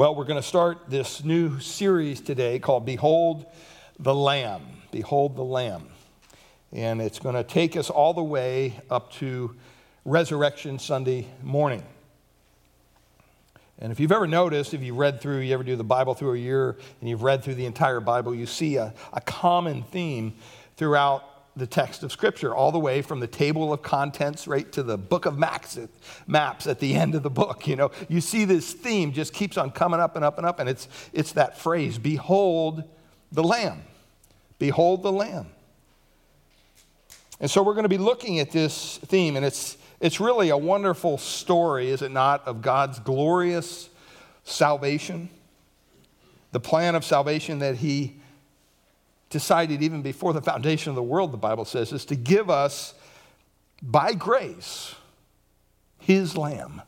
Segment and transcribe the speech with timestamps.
[0.00, 3.44] Well, we're going to start this new series today called Behold
[3.98, 4.62] the Lamb.
[4.90, 5.88] Behold the Lamb.
[6.72, 9.54] And it's going to take us all the way up to
[10.06, 11.82] Resurrection Sunday morning.
[13.78, 16.32] And if you've ever noticed, if you've read through, you ever do the Bible through
[16.32, 20.32] a year, and you've read through the entire Bible, you see a, a common theme
[20.78, 21.24] throughout
[21.56, 24.96] the text of Scripture, all the way from the table of contents right to the
[24.96, 25.76] book of maps
[26.66, 27.66] at the end of the book.
[27.66, 30.60] You know, you see this theme just keeps on coming up and up and up,
[30.60, 32.84] and it's, it's that phrase, Behold
[33.32, 33.82] the Lamb.
[34.58, 35.46] Behold the Lamb.
[37.40, 40.56] And so we're going to be looking at this theme, and it's, it's really a
[40.56, 43.88] wonderful story, is it not, of God's glorious
[44.44, 45.30] salvation,
[46.52, 48.16] the plan of salvation that He
[49.30, 52.94] decided even before the foundation of the world, the Bible says, is to give us
[53.80, 54.94] by grace
[55.98, 56.82] his lamb.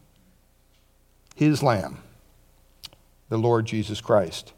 [1.35, 1.99] His lamb,
[3.29, 4.53] the Lord Jesus Christ.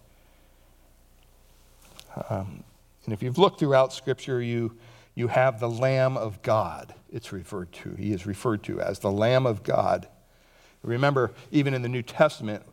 [2.28, 2.64] Um,
[3.04, 4.76] and if you've looked throughout Scripture, you,
[5.14, 7.94] you have the Lamb of God, it's referred to.
[7.94, 10.08] He is referred to as the Lamb of God.
[10.82, 12.64] Remember, even in the New Testament,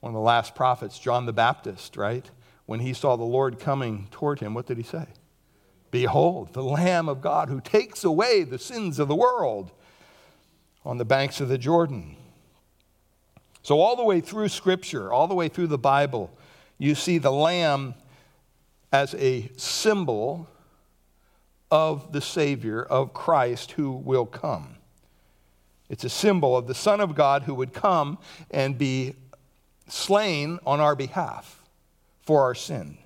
[0.00, 2.28] one of the last prophets, John the Baptist, right?
[2.66, 5.06] When he saw the Lord coming toward him, what did he say?
[5.90, 9.70] Behold, the Lamb of God who takes away the sins of the world
[10.84, 12.16] on the banks of the Jordan.
[13.62, 16.36] So, all the way through Scripture, all the way through the Bible,
[16.78, 17.94] you see the Lamb
[18.92, 20.48] as a symbol
[21.70, 24.76] of the Savior, of Christ who will come.
[25.88, 28.18] It's a symbol of the Son of God who would come
[28.50, 29.14] and be
[29.88, 31.63] slain on our behalf
[32.24, 32.96] for our sin.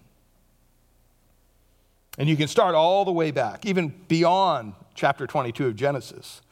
[2.19, 6.43] And you can start all the way back, even beyond chapter 22 of Genesis,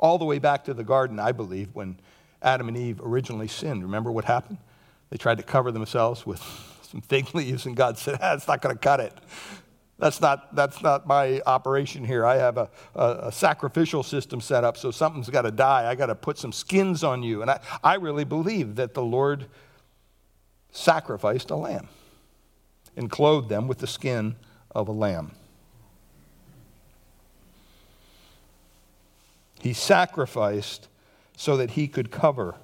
[0.00, 1.98] all the way back to the garden, I believe, when
[2.42, 3.84] Adam and Eve originally sinned.
[3.84, 4.58] Remember what happened?
[5.10, 6.40] They tried to cover themselves with
[6.82, 9.14] some fig leaves, and God said, It's not going to cut it.
[9.98, 12.26] That's not, that's not my operation here.
[12.26, 15.88] I have a, a, a sacrificial system set up, so something's got to die.
[15.88, 17.42] I got to put some skins on you.
[17.42, 19.46] And I, I really believe that the Lord
[20.72, 21.88] sacrificed a lamb
[22.96, 24.36] and clothed them with the skin
[24.70, 25.32] of a lamb.
[29.60, 30.88] He sacrificed
[31.36, 32.56] so that he could cover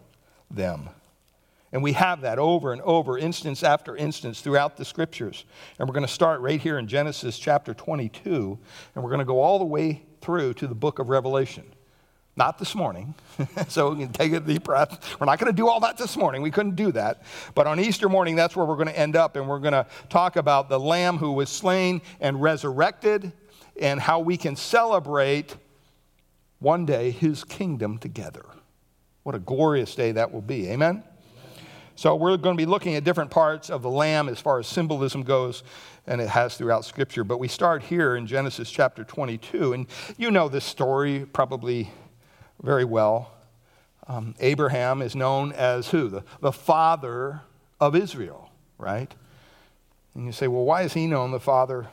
[0.50, 0.91] them.
[1.71, 5.44] And we have that over and over, instance after instance throughout the scriptures.
[5.78, 8.59] And we're going to start right here in Genesis chapter 22,
[8.95, 11.65] and we're going to go all the way through to the book of Revelation.
[12.38, 13.16] Not this morning.
[13.69, 15.16] so we can take a deep breath.
[15.19, 16.41] We're not going to do all that this morning.
[16.41, 17.22] We couldn't do that.
[17.56, 19.34] But on Easter morning, that's where we're going to end up.
[19.34, 23.32] And we're going to talk about the Lamb who was slain and resurrected
[23.81, 25.56] and how we can celebrate
[26.60, 28.44] one day his kingdom together.
[29.25, 30.69] What a glorious day that will be.
[30.69, 31.03] Amen?
[31.97, 34.69] So, we're going to be looking at different parts of the Lamb as far as
[34.69, 35.65] symbolism goes,
[36.06, 37.25] and it has throughout Scripture.
[37.25, 39.72] But we start here in Genesis chapter 22.
[39.72, 41.91] And you know this story probably
[42.62, 43.32] very well.
[44.06, 46.08] Um, Abraham is known as who?
[46.08, 47.42] The, the father
[47.80, 49.12] of Israel, right?
[50.14, 51.88] And you say, well, why is he known the father?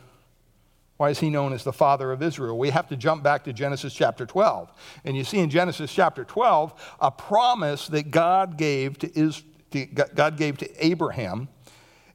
[0.97, 2.57] Why is he known as the father of Israel?
[2.57, 4.71] We have to jump back to Genesis chapter 12.
[5.03, 9.85] And you see in Genesis chapter 12 a promise that God gave to, Is, to,
[9.85, 11.49] God gave to Abraham.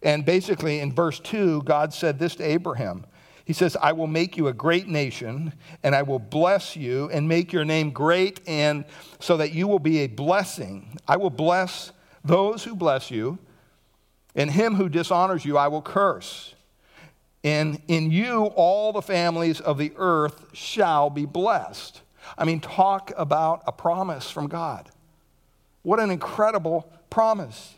[0.02, 3.04] And basically in verse 2, God said this to Abraham
[3.50, 7.28] he says, I will make you a great nation, and I will bless you and
[7.28, 8.84] make your name great, and
[9.18, 10.96] so that you will be a blessing.
[11.08, 11.90] I will bless
[12.24, 13.40] those who bless you,
[14.36, 16.54] and him who dishonors you I will curse.
[17.42, 22.02] And in you all the families of the earth shall be blessed.
[22.38, 24.88] I mean, talk about a promise from God.
[25.82, 27.74] What an incredible promise.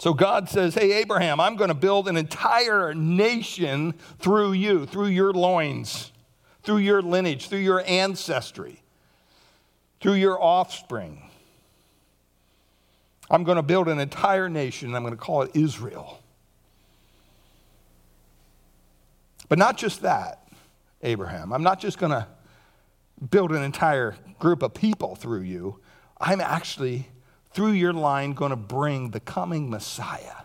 [0.00, 5.08] So God says, Hey, Abraham, I'm going to build an entire nation through you, through
[5.08, 6.10] your loins,
[6.62, 8.80] through your lineage, through your ancestry,
[10.00, 11.22] through your offspring.
[13.30, 14.88] I'm going to build an entire nation.
[14.88, 16.22] and I'm going to call it Israel.
[19.50, 20.48] But not just that,
[21.02, 21.52] Abraham.
[21.52, 22.26] I'm not just going to
[23.30, 25.78] build an entire group of people through you.
[26.18, 27.06] I'm actually
[27.52, 30.36] through your line, going to bring the coming Messiah.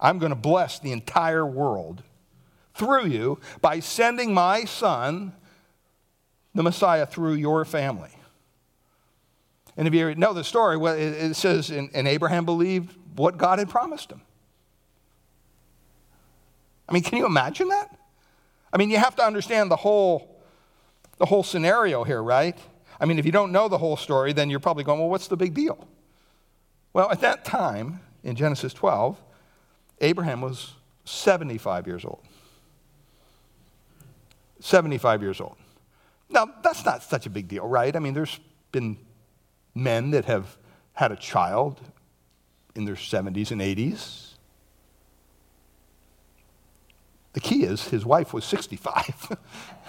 [0.00, 2.02] I'm going to bless the entire world
[2.74, 5.34] through you by sending my son,
[6.54, 8.10] the Messiah, through your family.
[9.76, 13.68] And if you know the story, well, it says, and Abraham believed what God had
[13.68, 14.22] promised him.
[16.88, 17.96] I mean, can you imagine that?
[18.72, 20.42] I mean, you have to understand the whole,
[21.18, 22.58] the whole scenario here, right?
[23.00, 25.28] I mean, if you don't know the whole story, then you're probably going, well, what's
[25.28, 25.88] the big deal?
[26.92, 29.20] Well, at that time, in Genesis 12,
[30.02, 30.74] Abraham was
[31.04, 32.20] 75 years old.
[34.60, 35.56] 75 years old.
[36.28, 37.94] Now, that's not such a big deal, right?
[37.96, 38.38] I mean, there's
[38.70, 38.98] been
[39.74, 40.58] men that have
[40.92, 41.80] had a child
[42.74, 44.34] in their 70s and 80s.
[47.32, 49.36] The key is his wife was 65.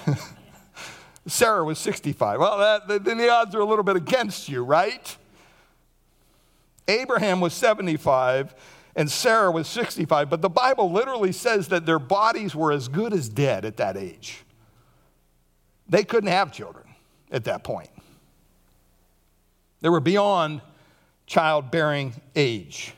[1.28, 2.40] Sarah was 65.
[2.40, 5.18] Well, that, then the odds are a little bit against you, right?
[6.88, 8.56] Abraham was 75
[8.96, 13.14] and Sarah was 65, but the Bible literally says that their bodies were as good
[13.14, 14.44] as dead at that age.
[15.88, 16.86] They couldn't have children
[17.32, 17.90] at that point.
[19.80, 20.62] They were beyond
[21.26, 22.94] childbearing age.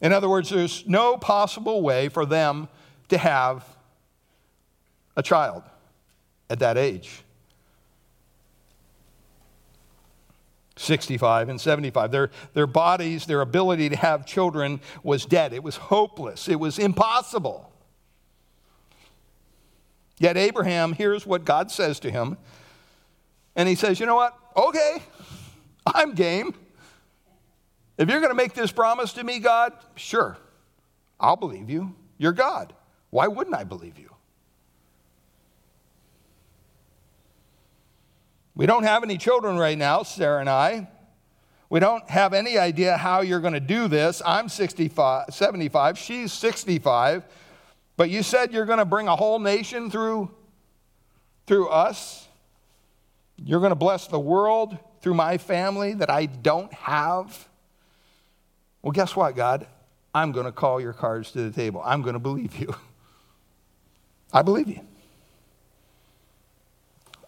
[0.00, 2.68] In other words, there's no possible way for them
[3.08, 3.64] to have
[5.16, 5.62] a child
[6.50, 7.22] at that age.
[10.76, 12.10] 65 and 75.
[12.10, 15.52] Their, their bodies, their ability to have children was dead.
[15.52, 16.48] It was hopeless.
[16.48, 17.70] It was impossible.
[20.18, 22.36] Yet Abraham hears what God says to him,
[23.56, 24.36] and he says, You know what?
[24.56, 25.02] Okay,
[25.86, 26.54] I'm game.
[27.96, 30.36] If you're going to make this promise to me, God, sure,
[31.18, 31.94] I'll believe you.
[32.18, 32.74] You're God.
[33.10, 34.09] Why wouldn't I believe you?
[38.60, 40.86] We don't have any children right now, Sarah and I.
[41.70, 44.20] We don't have any idea how you're going to do this.
[44.22, 47.24] I'm 65, 75, she's 65.
[47.96, 50.30] But you said you're going to bring a whole nation through,
[51.46, 52.28] through us.
[53.42, 57.48] You're going to bless the world through my family that I don't have.
[58.82, 59.66] Well, guess what, God?
[60.14, 61.80] I'm going to call your cards to the table.
[61.82, 62.74] I'm going to believe you.
[64.34, 64.80] I believe you.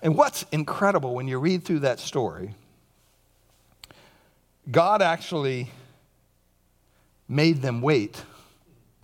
[0.03, 2.57] And what's incredible when you read through that story,
[4.71, 5.71] God actually
[7.29, 8.23] made them wait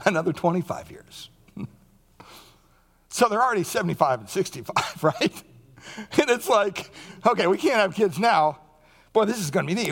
[0.05, 1.31] another 25 years.
[3.11, 5.43] So they're already 75 and 65, right?
[5.97, 6.93] And it's like,
[7.27, 8.61] okay, we can't have kids now.
[9.13, 9.91] Boy, this is going to be neat.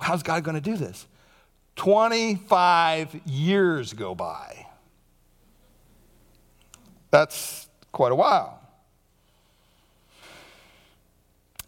[0.00, 1.06] How's God going to do this?
[1.76, 4.66] 25 years go by.
[7.10, 8.57] That's quite a while.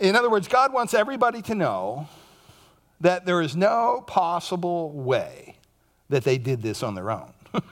[0.01, 2.09] In other words, God wants everybody to know
[3.03, 5.57] that there is no possible way
[6.09, 7.33] that they did this on their own.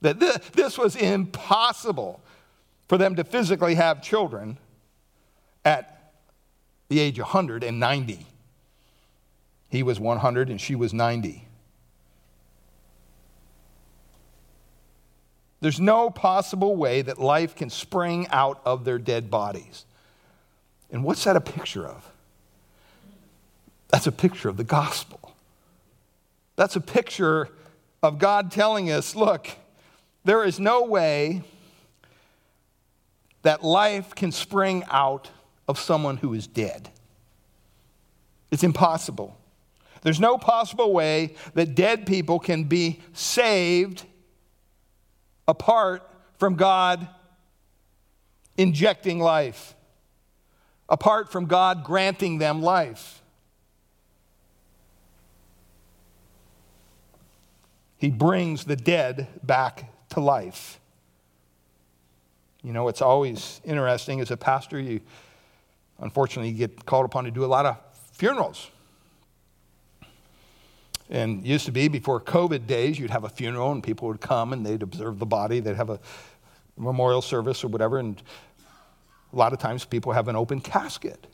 [0.00, 0.20] that
[0.52, 2.20] this was impossible
[2.88, 4.56] for them to physically have children
[5.64, 6.14] at
[6.88, 8.26] the age of 190.
[9.68, 11.44] He was 100 and she was 90.
[15.60, 19.84] There's no possible way that life can spring out of their dead bodies.
[20.90, 22.10] And what's that a picture of?
[23.88, 25.34] That's a picture of the gospel.
[26.56, 27.48] That's a picture
[28.02, 29.48] of God telling us look,
[30.24, 31.42] there is no way
[33.42, 35.30] that life can spring out
[35.66, 36.90] of someone who is dead.
[38.50, 39.36] It's impossible.
[40.02, 44.04] There's no possible way that dead people can be saved
[45.46, 46.08] apart
[46.38, 47.08] from God
[48.56, 49.74] injecting life,
[50.88, 53.22] apart from God granting them life.
[57.98, 60.78] He brings the dead back to life.
[62.62, 65.00] You know, it's always interesting as a pastor, you
[66.00, 67.76] unfortunately get called upon to do a lot of
[68.12, 68.70] funerals.
[71.10, 74.52] And used to be before COVID days, you'd have a funeral and people would come
[74.52, 75.98] and they'd observe the body, they'd have a
[76.76, 78.22] memorial service or whatever, and
[79.32, 81.26] a lot of times people have an open casket.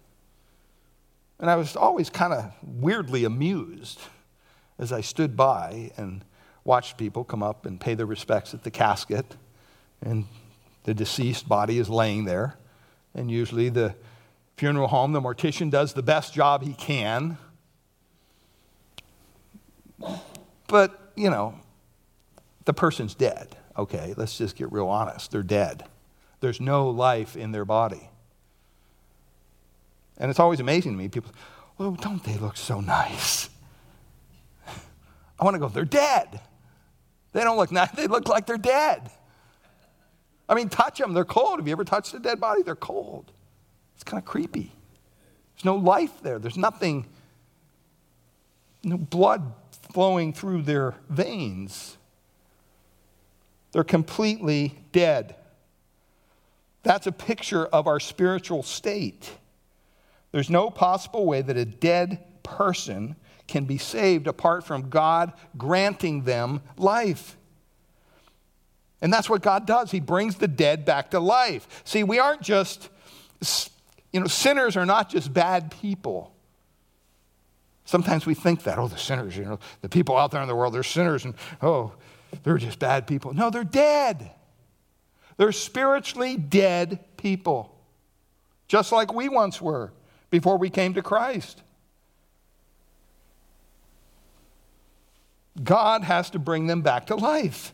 [1.39, 4.01] And I was always kind of weirdly amused
[4.79, 6.25] as I stood by and
[6.65, 9.37] watched people come up and pay their respects at the casket
[10.01, 10.27] and
[10.85, 12.57] the deceased body is laying there.
[13.15, 13.95] And usually the
[14.57, 17.39] funeral home, the mortician does the best job he can.
[20.69, 21.55] But, you know,
[22.65, 23.57] the person's dead.
[23.77, 25.31] Okay, let's just get real honest.
[25.31, 25.85] They're dead.
[26.45, 28.11] There's no life in their body.
[30.19, 31.09] And it's always amazing to me.
[31.09, 31.33] People,
[31.79, 33.49] well, don't they look so nice?
[35.41, 36.43] I want to go, they're dead.
[37.33, 39.11] They don't look nice, they look like they're dead.
[40.47, 41.61] I mean, touch them, they're cold.
[41.61, 42.61] Have you ever touched a dead body?
[42.63, 43.33] They're cold.
[43.95, 44.71] It's kind of creepy.
[45.55, 47.07] There's no life there, there's nothing,
[48.83, 49.55] no blood
[49.95, 51.97] flowing through their veins.
[53.73, 55.37] They're completely dead.
[56.85, 59.33] That's a picture of our spiritual state.
[60.31, 63.17] There's no possible way that a dead person
[63.49, 67.37] can be saved apart from God granting them life.
[69.01, 69.91] And that's what God does.
[69.91, 71.83] He brings the dead back to life.
[71.85, 72.89] See, we aren't just,
[74.13, 76.33] you know, sinners are not just bad people.
[77.85, 80.55] Sometimes we think that, oh, the sinners, you know, the people out there in the
[80.55, 81.93] world, they're sinners and, oh,
[82.43, 83.35] they're just bad people.
[83.35, 84.31] No, they're dead.
[85.37, 87.75] They're spiritually dead people,
[88.69, 89.93] just like we once were
[90.31, 91.63] before we came to Christ.
[95.63, 97.73] God has to bring them back to life.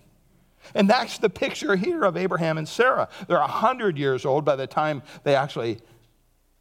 [0.75, 3.09] And that's the picture here of Abraham and Sarah.
[3.26, 5.79] They're 100 years old by the time they actually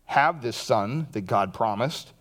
[0.06, 2.14] have this son that God promised.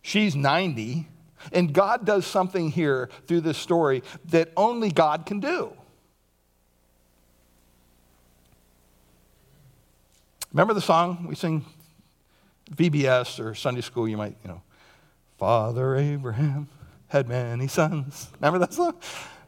[0.00, 1.08] She's 90.
[1.52, 5.72] And God does something here through this story that only God can do.
[10.58, 11.64] Remember the song we sing
[12.74, 14.08] VBS or Sunday school?
[14.08, 14.60] You might, you know,
[15.38, 16.66] Father Abraham
[17.06, 18.28] had many sons.
[18.40, 18.96] Remember that song?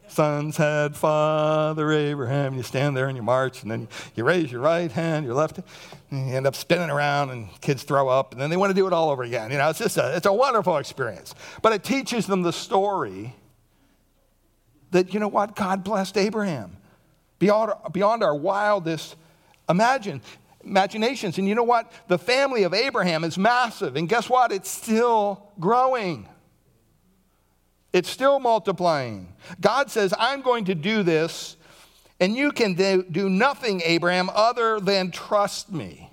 [0.07, 2.53] Sons had Father Abraham.
[2.53, 5.59] You stand there and you march, and then you raise your right hand, your left,
[6.11, 8.73] and you end up spinning around, and kids throw up, and then they want to
[8.73, 9.51] do it all over again.
[9.51, 11.35] You know, it's just a, it's a wonderful experience.
[11.61, 13.35] But it teaches them the story
[14.91, 16.77] that, you know what, God blessed Abraham
[17.37, 19.17] beyond, beyond our wildest
[19.71, 20.21] imagine,
[20.63, 21.37] imaginations.
[21.37, 21.91] And you know what?
[22.07, 24.51] The family of Abraham is massive, and guess what?
[24.51, 26.27] It's still growing.
[27.93, 29.33] It's still multiplying.
[29.59, 31.57] God says, I'm going to do this,
[32.19, 36.09] and you can do nothing, Abraham, other than trust me.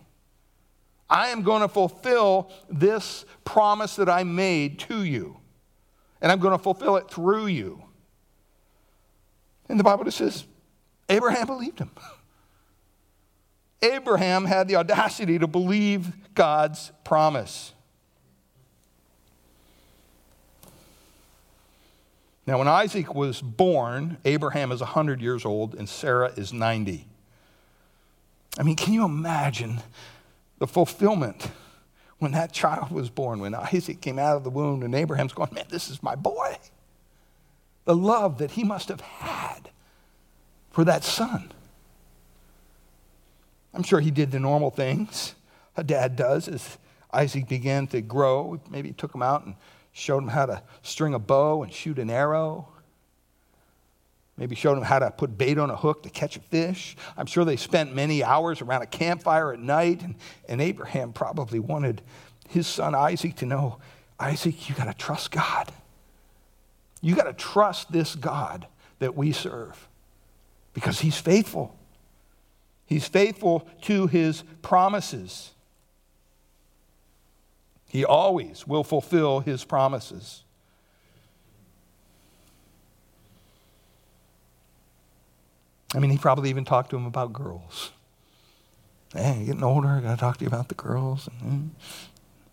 [1.11, 5.39] I am going to fulfill this promise that I made to you,
[6.21, 7.83] and I'm going to fulfill it through you.
[9.69, 10.45] And the Bible just says,
[11.09, 11.91] Abraham believed him.
[13.83, 17.73] Abraham had the audacity to believe God's promise.
[22.47, 27.07] Now, when Isaac was born, Abraham is 100 years old and Sarah is 90.
[28.59, 29.81] I mean, can you imagine
[30.59, 31.51] the fulfillment
[32.19, 35.51] when that child was born, when Isaac came out of the womb and Abraham's going,
[35.53, 36.57] Man, this is my boy?
[37.85, 39.71] The love that he must have had
[40.71, 41.53] for that son.
[43.75, 45.35] I'm sure he did the normal things
[45.77, 46.79] a dad does as
[47.13, 48.61] Isaac began to grow.
[48.69, 49.55] Maybe he took him out and
[49.93, 52.69] showed him how to string a bow and shoot an arrow.
[54.37, 56.97] Maybe showed him how to put bait on a hook to catch a fish.
[57.17, 60.15] I'm sure they spent many hours around a campfire at night, and,
[60.49, 62.03] and Abraham probably wanted
[62.49, 63.79] his son Isaac to know
[64.21, 65.71] Isaac, you got to trust God.
[67.01, 68.67] You got to trust this God
[68.99, 69.89] that we serve
[70.75, 71.78] because he's faithful.
[72.89, 75.51] He's faithful to his promises.
[77.87, 80.43] He always will fulfill his promises.
[85.95, 87.93] I mean, he probably even talked to him about girls.
[89.13, 91.29] Hey, getting older, I got to talk to you about the girls.
[91.29, 91.67] And hmm,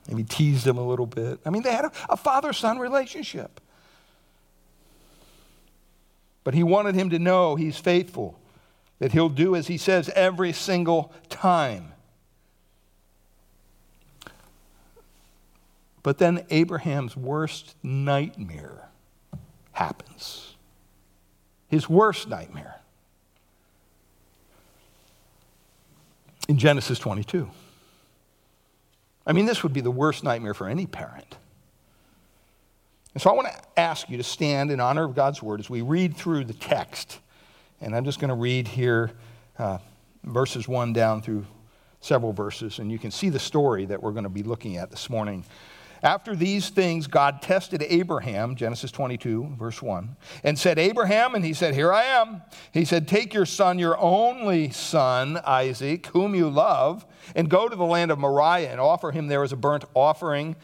[0.09, 1.39] maybe teased him a little bit.
[1.45, 3.61] I mean, they had a, a father son relationship.
[6.43, 8.37] But he wanted him to know he's faithful,
[8.99, 11.91] that he'll do as he says every single time.
[16.03, 18.89] But then Abraham's worst nightmare
[19.71, 20.55] happens.
[21.67, 22.79] His worst nightmare.
[26.47, 27.49] In Genesis 22.
[29.25, 31.37] I mean, this would be the worst nightmare for any parent.
[33.15, 35.69] And so I want to ask you to stand in honor of God's word as
[35.69, 37.19] we read through the text.
[37.81, 39.11] And I'm just going to read here
[39.57, 39.79] uh,
[40.23, 41.45] verses 1 down through
[41.99, 44.91] several verses, and you can see the story that we're going to be looking at
[44.91, 45.43] this morning.
[46.03, 51.53] After these things, God tested Abraham, Genesis 22, verse 1, and said, Abraham, and he
[51.53, 52.43] said, Here I am.
[52.71, 57.05] He said, Take your son, your only son, Isaac, whom you love,
[57.35, 60.55] and go to the land of Moriah and offer him there as a burnt offering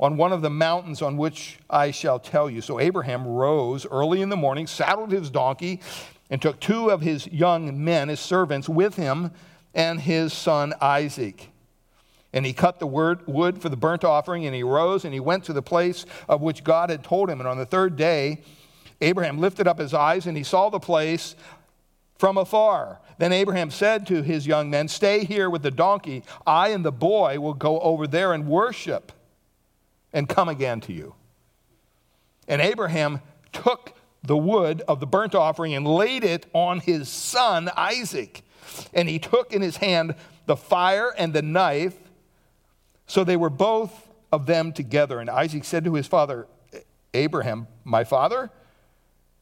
[0.00, 2.60] on one of the mountains on which I shall tell you.
[2.60, 5.80] So Abraham rose early in the morning, saddled his donkey,
[6.30, 9.30] and took two of his young men, his servants, with him
[9.74, 11.50] and his son Isaac.
[12.32, 15.44] And he cut the wood for the burnt offering, and he rose and he went
[15.44, 17.40] to the place of which God had told him.
[17.40, 18.40] And on the third day,
[19.00, 21.36] Abraham lifted up his eyes and he saw the place
[22.18, 23.00] from afar.
[23.18, 26.24] Then Abraham said to his young men, Stay here with the donkey.
[26.46, 29.12] I and the boy will go over there and worship
[30.12, 31.14] and come again to you.
[32.48, 33.20] And Abraham
[33.52, 33.93] took
[34.26, 38.42] the wood of the burnt offering and laid it on his son Isaac.
[38.92, 40.14] And he took in his hand
[40.46, 41.96] the fire and the knife.
[43.06, 45.20] So they were both of them together.
[45.20, 46.46] And Isaac said to his father,
[47.12, 48.50] Abraham, My father?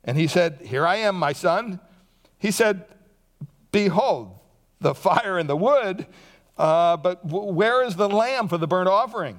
[0.05, 1.81] And he said, Here I am, my son.
[2.39, 2.85] He said,
[3.71, 4.39] Behold,
[4.81, 6.07] the fire and the wood,
[6.59, 9.39] uh, but w- where is the lamb for the burnt offering?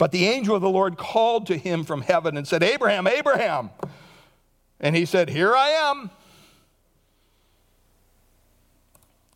[0.00, 3.68] But the angel of the Lord called to him from heaven and said, Abraham, Abraham.
[4.80, 6.10] And he said, Here I am.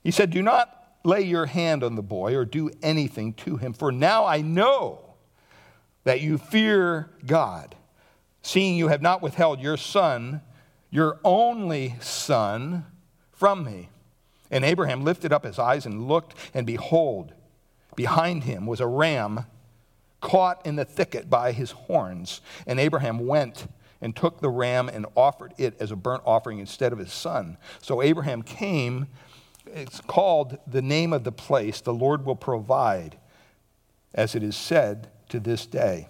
[0.03, 3.75] He said, Do not lay your hand on the boy or do anything to him,
[3.75, 5.17] for now I know
[6.05, 7.75] that you fear God,
[8.41, 10.41] seeing you have not withheld your son,
[10.89, 12.87] your only son,
[13.33, 13.91] from me.
[14.51, 17.35] And Abraham lifted up his eyes and looked, and behold,
[17.95, 19.45] behind him was a ram
[20.25, 22.41] caught in the thicket by his horns.
[22.67, 23.69] And Abraham went
[24.01, 27.59] and took the ram and offered it as a burnt offering instead of his son.
[27.81, 29.07] So Abraham came
[29.67, 33.17] it's called the name of the place, the Lord will provide,
[34.15, 36.09] as it is said to this day.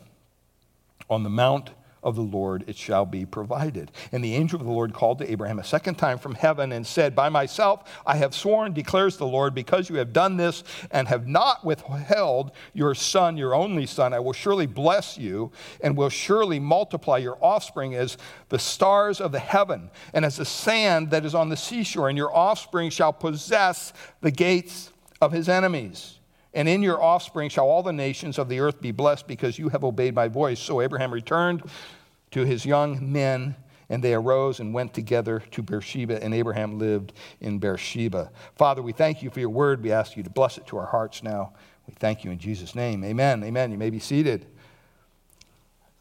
[1.08, 1.70] On the mount
[2.04, 3.90] of the Lord it shall be provided.
[4.12, 6.86] And the angel of the Lord called to Abraham a second time from heaven and
[6.86, 11.08] said, By myself I have sworn, declares the Lord, because you have done this and
[11.08, 16.10] have not withheld your son, your only son, I will surely bless you and will
[16.10, 18.18] surely multiply your offspring as
[18.50, 22.18] the stars of the heaven and as the sand that is on the seashore, and
[22.18, 26.18] your offspring shall possess the gates of his enemies.
[26.54, 29.68] And in your offspring shall all the nations of the earth be blessed because you
[29.70, 30.60] have obeyed my voice.
[30.60, 31.68] So Abraham returned
[32.30, 33.56] to his young men,
[33.88, 38.30] and they arose and went together to Beersheba, and Abraham lived in Beersheba.
[38.54, 39.82] Father, we thank you for your word.
[39.82, 41.52] We ask you to bless it to our hearts now.
[41.86, 43.04] We thank you in Jesus' name.
[43.04, 43.42] Amen.
[43.44, 43.70] Amen.
[43.70, 44.46] You may be seated.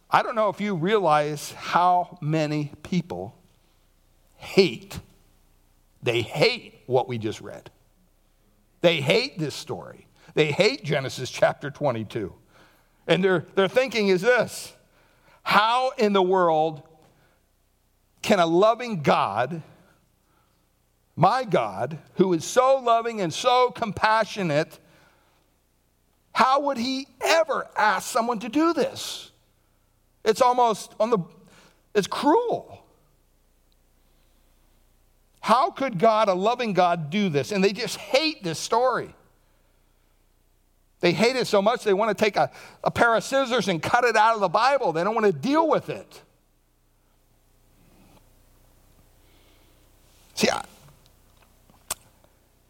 [0.09, 3.35] I don't know if you realize how many people
[4.35, 4.99] hate,
[6.03, 7.71] they hate what we just read.
[8.81, 10.07] They hate this story.
[10.33, 12.33] They hate Genesis chapter 22.
[13.07, 14.73] And their, their thinking is this
[15.43, 16.81] How in the world
[18.21, 19.61] can a loving God,
[21.15, 24.79] my God, who is so loving and so compassionate,
[26.31, 29.31] how would he ever ask someone to do this?
[30.23, 31.19] It's almost on the,
[31.93, 32.83] it's cruel.
[35.41, 37.51] How could God, a loving God, do this?
[37.51, 39.13] And they just hate this story.
[41.03, 42.49] They hate it so much they want to take a,
[42.81, 44.93] a pair of scissors and cut it out of the Bible.
[44.93, 46.21] They don't want to deal with it.
[50.33, 50.63] See, I,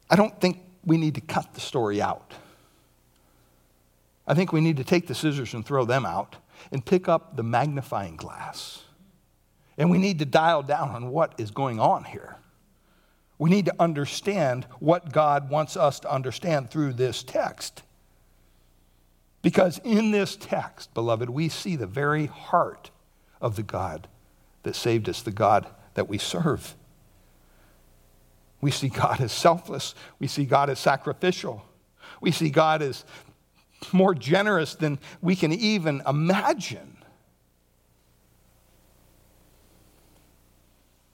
[0.10, 2.34] I don't think we need to cut the story out.
[4.26, 6.38] I think we need to take the scissors and throw them out
[6.72, 8.82] and pick up the magnifying glass.
[9.78, 12.38] And we need to dial down on what is going on here.
[13.38, 17.84] We need to understand what God wants us to understand through this text.
[19.43, 22.89] Because in this text, beloved, we see the very heart
[23.39, 24.08] of the God
[24.63, 26.75] that saved us, the God that we serve.
[28.62, 29.93] We see God as selfless.
[30.17, 31.65] We see God as sacrificial.
[32.21, 33.03] We see God as
[33.91, 36.97] more generous than we can even imagine.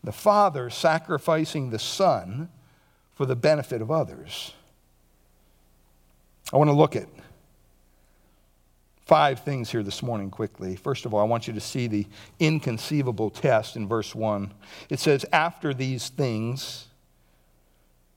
[0.03, 2.49] The Father sacrificing the Son
[3.15, 4.53] for the benefit of others.
[6.53, 7.07] I want to look at
[9.09, 10.75] five things here this morning quickly.
[10.75, 12.05] First of all, I want you to see the
[12.39, 14.53] inconceivable test in verse 1.
[14.91, 16.85] It says, After these things,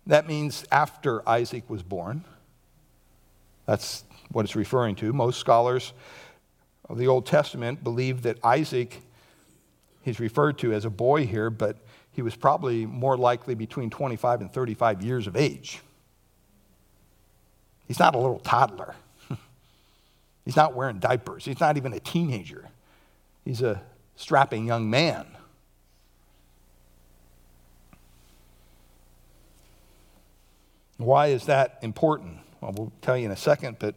[0.07, 2.24] that means after Isaac was born.
[3.64, 5.14] That's what it's referring to.
[5.14, 5.94] Most scholars
[6.90, 9.00] of the Old Testament believe that Isaac,
[10.02, 11.78] he's referred to as a boy here, but
[12.11, 15.81] he was probably more likely between 25 and 35 years of age.
[17.88, 18.94] He's not a little toddler.
[20.44, 21.44] He's not wearing diapers.
[21.44, 22.68] He's not even a teenager.
[23.44, 23.83] He's a
[24.16, 25.26] strapping young man.
[30.96, 32.38] Why is that important?
[32.61, 33.94] Well, we'll tell you in a second, but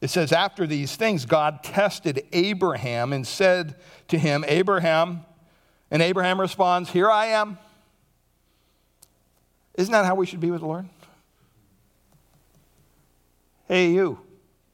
[0.00, 3.76] it says, After these things, God tested Abraham and said
[4.08, 5.24] to him, Abraham,
[5.90, 7.58] and Abraham responds, Here I am.
[9.74, 10.88] Isn't that how we should be with the Lord?
[13.68, 14.20] Hey, you.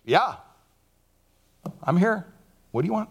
[0.05, 0.35] Yeah,
[1.83, 2.27] I'm here.
[2.71, 3.11] What do you want?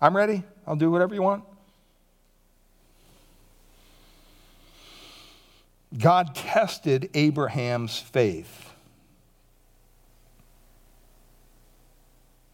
[0.00, 0.42] I'm ready.
[0.66, 1.44] I'll do whatever you want.
[5.98, 8.70] God tested Abraham's faith.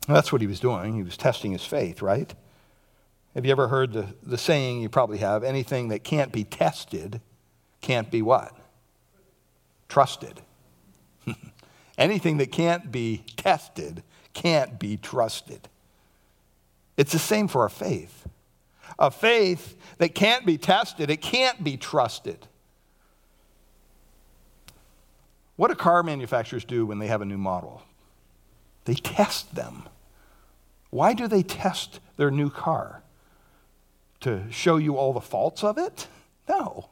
[0.06, 0.94] That's what he was doing.
[0.94, 2.34] He was testing his faith, right?
[3.34, 7.20] Have you ever heard the, the saying, you probably have, anything that can't be tested
[7.80, 8.52] can't be what?
[9.88, 10.40] Trusted.
[11.98, 15.68] Anything that can't be tested can't be trusted.
[16.96, 18.26] It's the same for our faith.
[18.98, 22.46] A faith that can't be tested, it can't be trusted.
[25.56, 27.82] What do car manufacturers do when they have a new model?
[28.84, 29.88] They test them.
[30.90, 33.02] Why do they test their new car?
[34.20, 36.06] To show you all the faults of it?
[36.48, 36.88] No.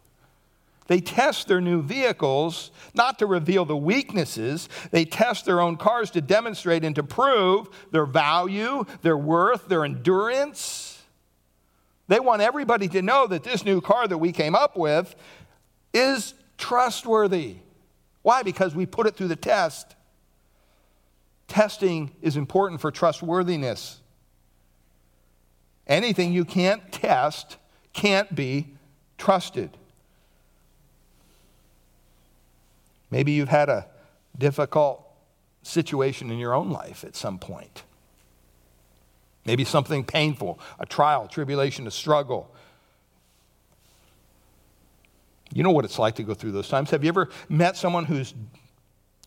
[0.87, 4.69] They test their new vehicles not to reveal the weaknesses.
[4.91, 9.85] They test their own cars to demonstrate and to prove their value, their worth, their
[9.85, 11.03] endurance.
[12.09, 15.15] They want everybody to know that this new car that we came up with
[15.93, 17.57] is trustworthy.
[18.23, 18.43] Why?
[18.43, 19.97] Because we put it through the test.
[21.49, 24.01] Testing is important for trustworthiness.
[25.87, 27.57] Anything you can't test
[27.93, 28.75] can't be
[29.19, 29.71] trusted.
[33.17, 33.87] Maybe you've had a
[34.37, 35.03] difficult
[35.63, 37.83] situation in your own life at some point.
[39.47, 42.55] Maybe something painful, a trial, tribulation, a struggle.
[45.51, 46.91] You know what it's like to go through those times.
[46.91, 48.35] Have you ever met someone who's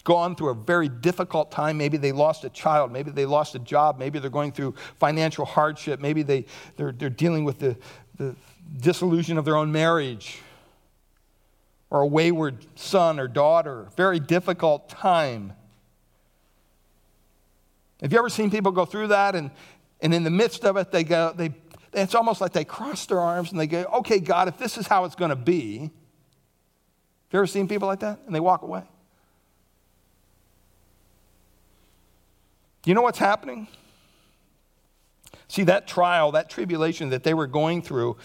[0.03, 1.75] gone through a very difficult time?
[1.75, 5.45] Maybe they lost a child, maybe they lost a job, maybe they're going through financial
[5.45, 7.75] hardship, maybe they, they're, they're dealing with the,
[8.17, 8.35] the
[8.81, 10.43] disillusion of their own marriage
[11.89, 13.87] or a wayward son or daughter.
[13.95, 15.53] Very difficult time.
[18.01, 19.51] Have you ever seen people go through that and,
[20.01, 21.53] and in the midst of it, they go, they,
[21.93, 24.87] it's almost like they cross their arms and they go, okay, God, if this is
[24.87, 25.79] how it's going to be.
[25.79, 28.19] Have you ever seen people like that?
[28.25, 28.83] And they walk away.
[32.85, 33.67] You know what's happening?
[35.47, 38.17] See, that trial, that tribulation that they were going through,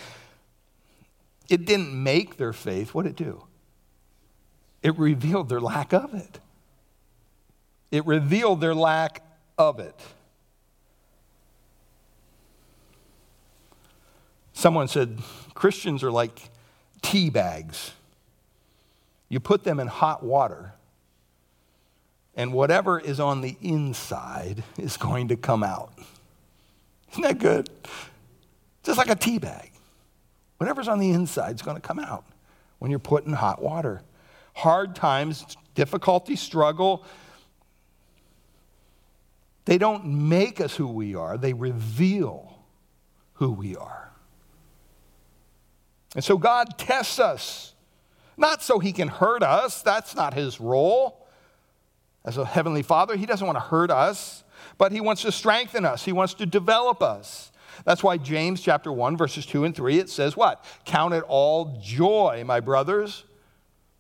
[1.49, 2.95] it didn't make their faith.
[2.95, 3.45] What did it do?
[4.85, 6.39] It revealed their lack of it.
[7.91, 9.23] It revealed their lack
[9.57, 9.99] of it.
[14.53, 15.19] Someone said
[15.55, 16.51] Christians are like
[17.01, 17.93] tea bags.
[19.31, 20.75] You put them in hot water,
[22.37, 25.93] and whatever is on the inside is going to come out.
[27.13, 27.71] Isn't that good?
[28.83, 29.73] Just like a tea bag.
[30.59, 32.25] Whatever's on the inside is going to come out
[32.81, 34.03] when you're put in hot water.
[34.55, 37.05] Hard times, difficulty, struggle,
[39.65, 42.59] they don't make us who we are, they reveal
[43.35, 44.13] who we are.
[46.15, 47.75] And so God tests us,
[48.37, 51.27] not so he can hurt us, that's not his role.
[52.25, 54.45] As a heavenly father, he doesn't want to hurt us,
[54.79, 57.51] but he wants to strengthen us, he wants to develop us.
[57.85, 60.65] That's why James chapter 1 verses 2 and 3 it says what?
[60.85, 63.25] Count it all joy, my brothers.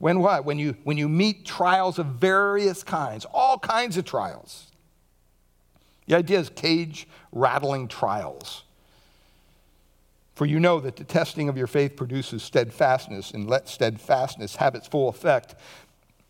[0.05, 0.45] When what?
[0.45, 4.71] When you when you meet trials of various kinds, all kinds of trials.
[6.07, 8.65] The idea is cage rattling trials.
[10.35, 14.75] For you know that the testing of your faith produces steadfastness, and let steadfastness have
[14.75, 15.55] its full effect,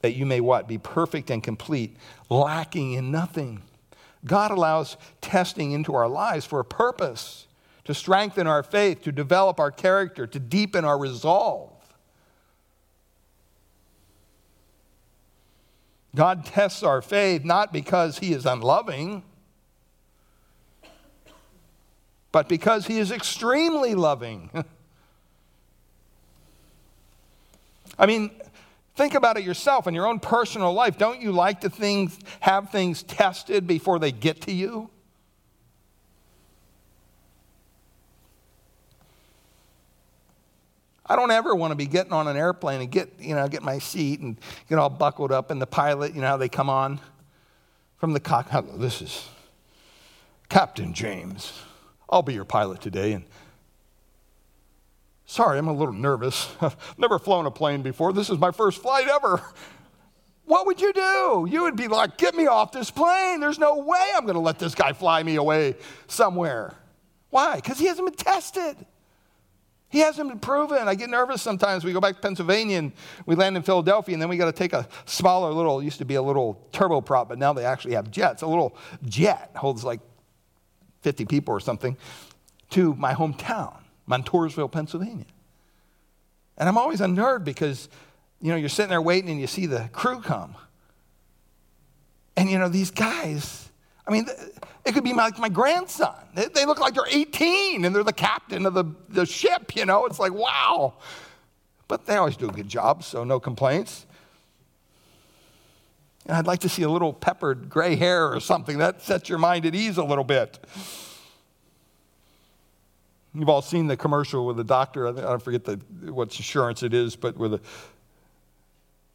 [0.02, 0.68] that you may what?
[0.68, 1.96] Be perfect and complete,
[2.30, 3.60] lacking in nothing.
[4.24, 7.48] God allows testing into our lives for a purpose
[7.86, 11.73] to strengthen our faith, to develop our character, to deepen our resolve.
[16.14, 19.22] God tests our faith not because He is unloving
[22.34, 24.50] but because he is extremely loving.
[27.96, 28.32] I mean,
[28.96, 30.98] think about it yourself in your own personal life.
[30.98, 34.90] Don't you like to things, have things tested before they get to you?
[41.06, 43.62] I don't ever want to be getting on an airplane and get, you know, get
[43.62, 44.38] my seat and
[44.68, 46.98] get all buckled up and the pilot, you know how they come on
[47.98, 48.78] from the cockpit.
[48.80, 49.28] This is
[50.48, 51.52] Captain James.
[52.08, 53.12] I'll be your pilot today.
[53.12, 53.24] And
[55.26, 56.48] sorry, I'm a little nervous.
[56.60, 58.12] I've never flown a plane before.
[58.12, 59.42] This is my first flight ever.
[60.46, 61.46] What would you do?
[61.50, 63.40] You would be like, get me off this plane.
[63.40, 66.74] There's no way I'm going to let this guy fly me away somewhere.
[67.30, 67.56] Why?
[67.56, 68.76] Because he hasn't been tested.
[69.94, 70.88] He hasn't been proven.
[70.88, 71.84] I get nervous sometimes.
[71.84, 72.92] We go back to Pennsylvania and
[73.26, 76.04] we land in Philadelphia, and then we got to take a smaller little, used to
[76.04, 78.42] be a little turboprop, but now they actually have jets.
[78.42, 80.00] A little jet holds like
[81.02, 81.96] 50 people or something
[82.70, 83.76] to my hometown,
[84.10, 85.26] Montoursville, Pennsylvania.
[86.58, 87.88] And I'm always unnerved because,
[88.40, 90.56] you know, you're sitting there waiting and you see the crew come.
[92.36, 93.70] And, you know, these guys,
[94.06, 94.26] I mean,
[94.84, 96.14] it could be like my grandson.
[96.34, 100.04] They look like they're 18 and they're the captain of the, the ship, you know?
[100.04, 100.94] It's like, wow.
[101.88, 104.04] But they always do a good job, so no complaints.
[106.26, 108.78] And I'd like to see a little peppered gray hair or something.
[108.78, 110.58] That sets your mind at ease a little bit.
[113.34, 115.08] You've all seen the commercial with the doctor.
[115.08, 115.80] I don't forget the,
[116.12, 117.60] what insurance it is, but where the,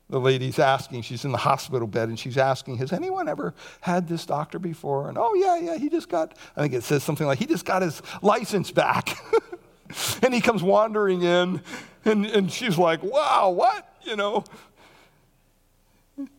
[0.10, 4.08] the lady's asking, she's in the hospital bed, and she's asking, Has anyone ever had
[4.08, 5.10] this doctor before?
[5.10, 7.65] And oh, yeah, yeah, he just got, I think it says something like, He just
[7.65, 9.17] got his license back.
[10.24, 11.62] and he comes wandering in,
[12.06, 13.86] and, and she's like, Wow, what?
[14.04, 14.43] You know,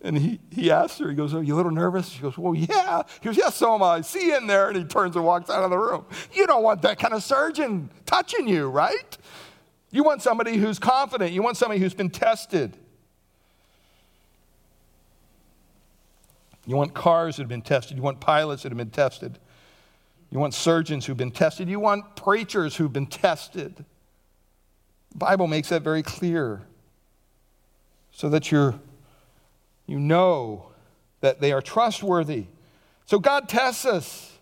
[0.02, 2.08] and he, he asks her, he goes, Are you a little nervous?
[2.08, 3.02] She goes, Well, yeah.
[3.20, 4.00] He goes, Yes, so am I.
[4.00, 4.68] See you in there.
[4.68, 6.04] And he turns and walks out of the room.
[6.32, 9.16] You don't want that kind of surgeon touching you, right?
[9.90, 11.32] You want somebody who's confident.
[11.32, 12.76] You want somebody who's been tested.
[16.70, 17.96] You want cars that have been tested.
[17.96, 19.40] You want pilots that have been tested.
[20.30, 21.68] You want surgeons who've been tested.
[21.68, 23.84] You want preachers who've been tested.
[25.10, 26.62] The Bible makes that very clear
[28.12, 28.78] so that you're
[29.86, 30.66] you know
[31.22, 32.46] that they are trustworthy.
[33.04, 34.38] So God tests us.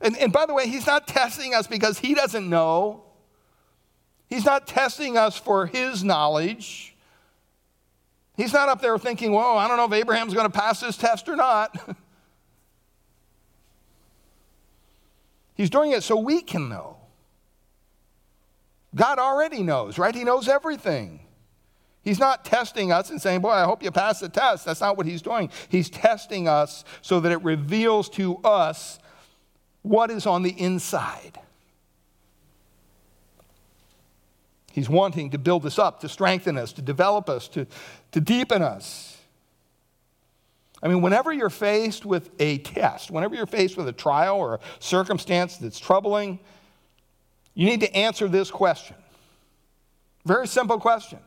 [0.00, 3.04] And, and by the way, He's not testing us because He doesn't know.
[4.28, 6.89] He's not testing us for His knowledge.
[8.40, 10.96] He's not up there thinking, whoa, I don't know if Abraham's going to pass this
[10.96, 11.78] test or not.
[15.54, 16.96] He's doing it so we can know.
[18.94, 20.14] God already knows, right?
[20.14, 21.20] He knows everything.
[22.00, 24.64] He's not testing us and saying, Boy, I hope you pass the test.
[24.64, 25.50] That's not what he's doing.
[25.68, 28.98] He's testing us so that it reveals to us
[29.82, 31.38] what is on the inside.
[34.72, 37.66] He's wanting to build us up, to strengthen us, to develop us, to,
[38.12, 39.18] to deepen us.
[40.82, 44.54] I mean, whenever you're faced with a test, whenever you're faced with a trial or
[44.54, 46.38] a circumstance that's troubling,
[47.54, 48.96] you need to answer this question.
[50.24, 51.18] Very simple question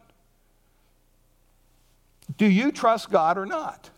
[2.38, 3.90] do you trust God or not?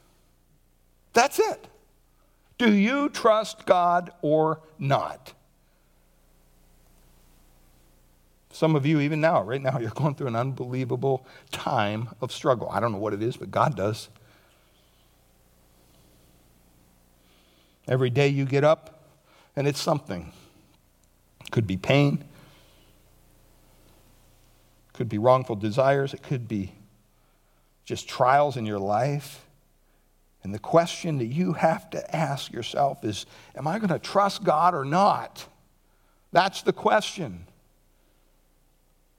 [1.13, 1.67] That's it.
[2.57, 5.34] Do you trust God or not?
[8.55, 12.69] Some of you, even now, right now, you're going through an unbelievable time of struggle.
[12.71, 14.07] I don't know what it is, but God does.
[17.85, 19.09] Every day you get up,
[19.57, 20.31] and it's something.
[21.51, 22.23] Could be pain,
[24.93, 26.71] could be wrongful desires, it could be
[27.83, 29.45] just trials in your life.
[30.43, 34.45] And the question that you have to ask yourself is Am I going to trust
[34.45, 35.45] God or not?
[36.31, 37.47] That's the question.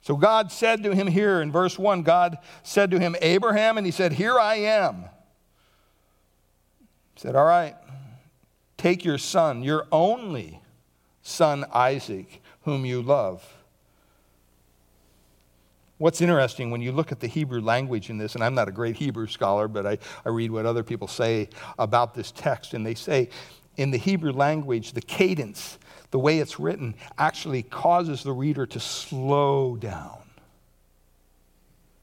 [0.07, 3.85] So God said to him here in verse 1 God said to him, Abraham, and
[3.85, 5.07] he said, Here I am.
[7.15, 7.75] He said, All right,
[8.77, 10.61] take your son, your only
[11.23, 13.45] son Isaac, whom you love
[15.99, 18.73] What's interesting when you look at the Hebrew language in this, and I'm not a
[18.73, 22.85] great Hebrew scholar, but I, I read what other people say about this text, and
[22.85, 23.31] they say
[23.79, 25.79] in the Hebrew language, the cadence,
[26.11, 30.19] the way it's written, actually causes the reader to slow down.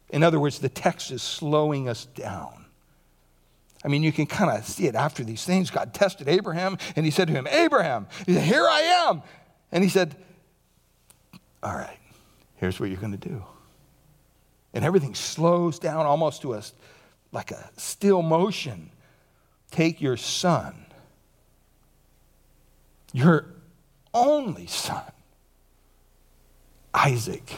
[0.10, 2.66] In other words, the text is slowing us down.
[3.84, 5.70] I mean, you can kind of see it after these things.
[5.70, 9.24] God tested Abraham, and he said to him, Abraham, he said, Here I am.
[9.72, 10.16] And he said,
[11.62, 11.98] All right,
[12.56, 13.44] here's what you're going to do
[14.74, 16.64] and everything slows down almost to a
[17.32, 18.90] like a still motion.
[19.72, 20.86] Take your son,
[23.12, 23.48] your
[24.14, 25.04] only son,
[26.94, 27.52] Isaac,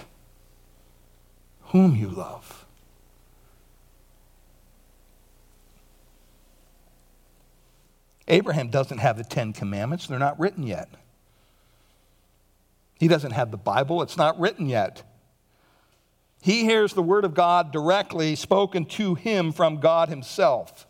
[1.67, 2.65] whom you love.
[8.27, 10.89] Abraham doesn't have the Ten Commandments, they're not written yet.
[12.99, 15.03] He doesn't have the Bible, it's not written yet.
[16.41, 20.87] He hears the word of God directly spoken to him from God himself.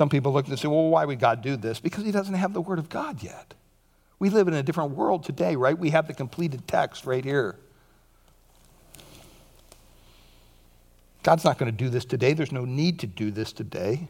[0.00, 1.78] Some people look and say, well, why would God do this?
[1.78, 3.52] Because he doesn't have the word of God yet.
[4.18, 5.78] We live in a different world today, right?
[5.78, 7.56] We have the completed text right here.
[11.22, 12.32] God's not going to do this today.
[12.32, 14.08] There's no need to do this today.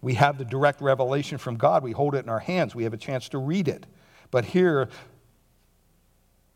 [0.00, 1.82] We have the direct revelation from God.
[1.82, 2.76] We hold it in our hands.
[2.76, 3.86] We have a chance to read it.
[4.30, 4.88] But here,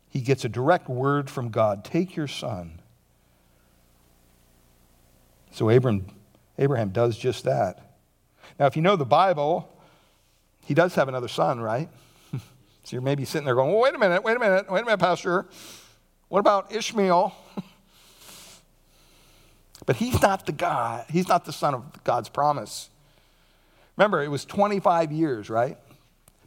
[0.07, 2.79] he gets a direct word from God Take your son.
[5.51, 6.05] So Abraham,
[6.57, 7.95] Abraham does just that.
[8.59, 9.69] Now, if you know the Bible,
[10.65, 11.89] he does have another son, right?
[12.33, 12.39] so
[12.89, 14.99] you're maybe sitting there going, well, wait a minute, wait a minute, wait a minute,
[14.99, 15.45] Pastor.
[16.29, 17.35] What about Ishmael?
[19.85, 22.89] but he's not the God, he's not the son of God's promise.
[23.97, 25.77] Remember, it was 25 years, right?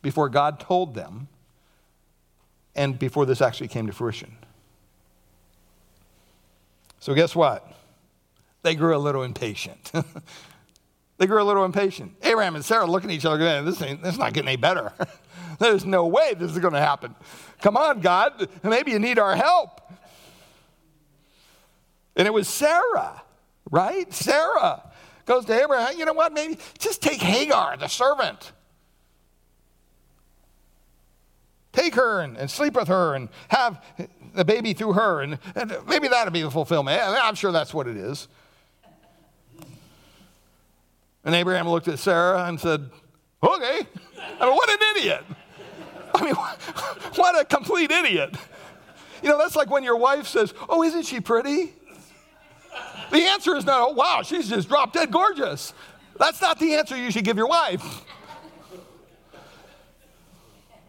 [0.02, 1.28] Before God told them
[2.74, 4.36] and before this actually came to fruition.
[7.00, 7.72] So, guess what?
[8.68, 9.90] They grew a little impatient.
[11.16, 12.12] they grew a little impatient.
[12.20, 14.58] Abraham and Sarah looking at each other going, this, ain't, this is not getting any
[14.58, 14.92] better.
[15.58, 17.14] There's no way this is going to happen.
[17.62, 19.90] Come on, God, maybe you need our help.
[22.14, 23.22] And it was Sarah,
[23.70, 24.12] right?
[24.12, 24.82] Sarah
[25.24, 26.34] goes to Abraham, you know what?
[26.34, 28.52] Maybe just take Hagar, the servant.
[31.72, 33.82] Take her and, and sleep with her and have
[34.34, 35.22] the baby through her.
[35.22, 37.00] And, and maybe that'll be the fulfillment.
[37.02, 38.28] I'm sure that's what it is.
[41.28, 42.88] And Abraham looked at Sarah and said,
[43.42, 43.86] Okay.
[44.40, 45.24] I mean, what an idiot.
[46.14, 46.34] I mean,
[47.16, 48.34] what a complete idiot.
[49.22, 51.74] You know, that's like when your wife says, Oh, isn't she pretty?
[53.10, 55.74] The answer is not, Oh, wow, she's just drop dead gorgeous.
[56.18, 58.06] That's not the answer you should give your wife.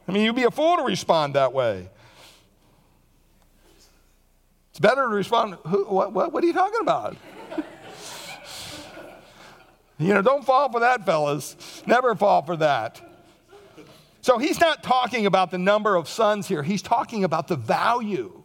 [0.07, 1.89] I mean, you'd be a fool to respond that way.
[4.69, 7.17] It's better to respond, what, what, what are you talking about?
[9.99, 11.83] You know, don't fall for that, fellas.
[11.85, 13.01] Never fall for that.
[14.21, 18.35] So he's not talking about the number of sons here, he's talking about the value.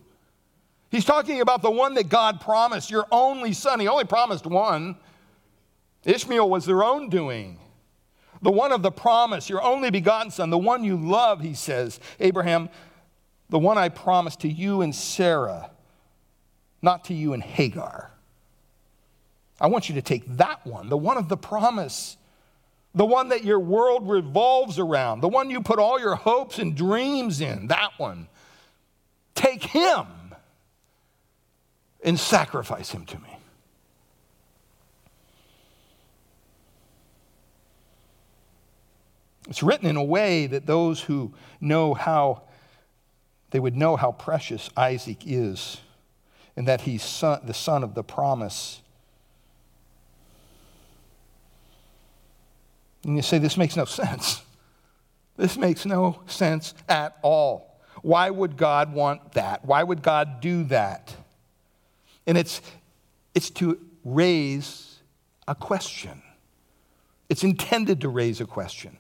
[0.91, 3.81] He's talking about the one that God promised, your only son.
[3.81, 4.95] He only promised one.
[6.05, 7.59] Ishmael was their own doing
[8.45, 11.99] the one of the promise, your only begotten son, the one you love, he says,
[12.21, 12.69] Abraham,
[13.49, 15.71] the one I promised to you and Sarah,
[16.83, 18.11] not to you and Hagar.
[19.61, 22.17] I want you to take that one, the one of the promise,
[22.95, 26.77] the one that your world revolves around, the one you put all your hopes and
[26.77, 28.29] dreams in, that one.
[29.35, 30.07] Take him
[32.03, 33.39] and sacrifice him to me.
[39.49, 42.43] It's written in a way that those who know how,
[43.51, 45.79] they would know how precious Isaac is
[46.57, 48.81] and that he's son, the son of the promise.
[53.05, 54.43] And you say, this makes no sense.
[55.37, 57.81] This makes no sense at all.
[58.03, 59.65] Why would God want that?
[59.65, 61.15] Why would God do that?
[62.27, 62.61] And it's,
[63.35, 65.01] it's to raise
[65.49, 66.23] a question.
[67.29, 68.99] It's intended to raise a question.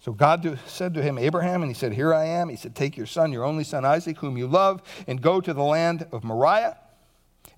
[0.00, 2.48] So God said to him, Abraham, and he said, Here I am.
[2.48, 5.52] He said, Take your son, your only son Isaac, whom you love, and go to
[5.52, 6.78] the land of Moriah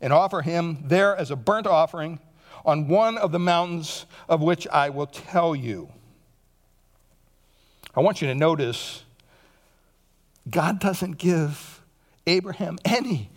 [0.00, 2.18] and offer him there as a burnt offering
[2.64, 5.90] on one of the mountains of which I will tell you.
[7.94, 9.04] I want you to notice
[10.48, 11.82] God doesn't give
[12.26, 13.30] Abraham any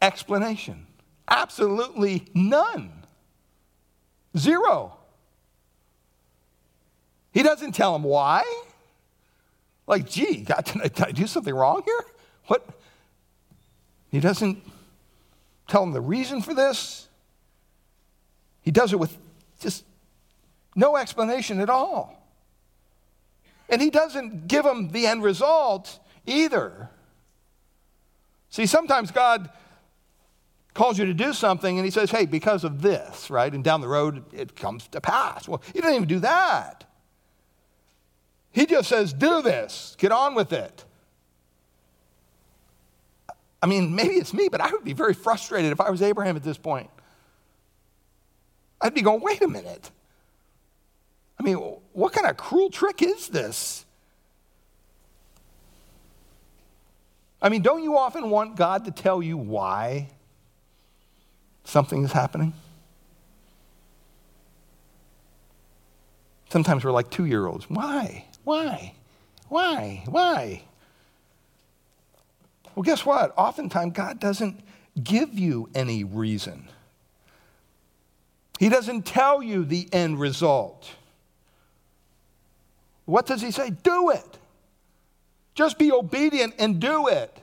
[0.00, 0.86] explanation.
[1.28, 2.92] Absolutely none.
[4.36, 4.96] Zero.
[7.32, 8.42] He doesn't tell him why.
[9.86, 12.04] Like, gee, God, did, I, did I do something wrong here?
[12.46, 12.66] What?
[14.10, 14.62] He doesn't
[15.68, 17.08] tell him the reason for this.
[18.62, 19.16] He does it with
[19.60, 19.84] just
[20.74, 22.16] no explanation at all.
[23.68, 26.90] And he doesn't give him the end result either.
[28.50, 29.50] See, sometimes God
[30.74, 33.52] calls you to do something and he says, hey, because of this, right?
[33.52, 35.48] And down the road it comes to pass.
[35.48, 36.84] Well, he didn't even do that.
[38.52, 40.84] He just says, do this, get on with it.
[43.62, 46.34] I mean, maybe it's me, but I would be very frustrated if I was Abraham
[46.34, 46.90] at this point.
[48.80, 49.90] I'd be going, wait a minute.
[51.38, 51.56] I mean,
[51.92, 53.84] what kind of cruel trick is this?
[57.42, 60.08] I mean, don't you often want God to tell you why
[61.64, 62.52] something is happening?
[66.50, 67.70] Sometimes we're like two year olds.
[67.70, 68.26] Why?
[68.44, 68.94] Why?
[69.48, 70.02] Why?
[70.06, 70.62] Why?
[72.74, 73.32] Well, guess what?
[73.36, 74.60] Oftentimes, God doesn't
[75.02, 76.68] give you any reason.
[78.60, 80.86] He doesn't tell you the end result.
[83.06, 83.70] What does He say?
[83.70, 84.38] Do it.
[85.54, 87.34] Just be obedient and do it.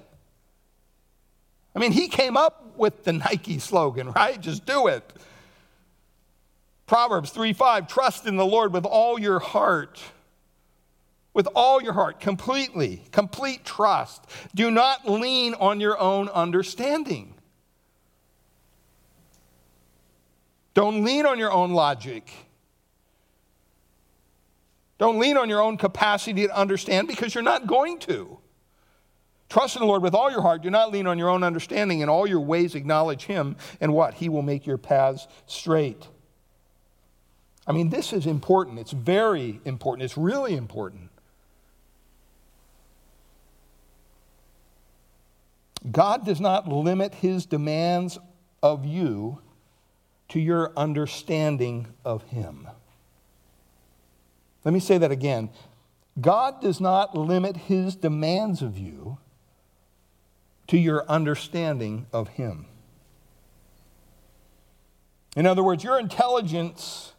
[1.73, 4.39] I mean, He came up with the Nike slogan, right?
[4.39, 5.11] Just do it.
[6.85, 9.99] Proverbs 3 5, trust in the Lord with all your heart.
[11.33, 14.23] With all your heart, completely, complete trust.
[14.53, 17.33] Do not lean on your own understanding.
[20.77, 22.31] Don't lean on your own logic.
[24.99, 28.37] Don't lean on your own capacity to understand because you're not going to.
[29.49, 30.61] Trust in the Lord with all your heart.
[30.61, 32.01] Do not lean on your own understanding.
[32.01, 34.13] In all your ways, acknowledge Him, and what?
[34.13, 36.07] He will make your paths straight.
[37.65, 38.77] I mean, this is important.
[38.77, 40.03] It's very important.
[40.03, 41.09] It's really important.
[45.91, 48.19] God does not limit his demands
[48.61, 49.41] of you
[50.29, 52.67] to your understanding of him.
[54.63, 55.49] Let me say that again.
[56.19, 59.17] God does not limit his demands of you
[60.67, 62.65] to your understanding of him.
[65.35, 67.13] In other words, your intelligence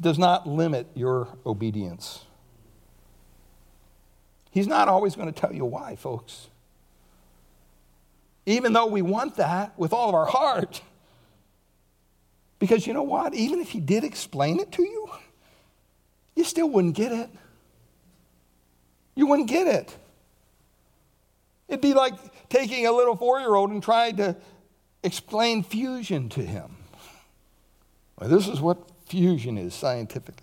[0.00, 2.24] does not limit your obedience.
[4.50, 6.48] He's not always going to tell you why, folks.
[8.46, 10.82] Even though we want that with all of our heart.
[12.58, 13.34] Because you know what?
[13.34, 15.10] Even if he did explain it to you,
[16.34, 17.30] you still wouldn't get it.
[19.14, 19.96] You wouldn't get it.
[21.68, 22.14] It'd be like
[22.48, 24.36] taking a little four year old and trying to
[25.02, 26.76] explain fusion to him.
[28.18, 30.42] Well, this is what fusion is scientifically.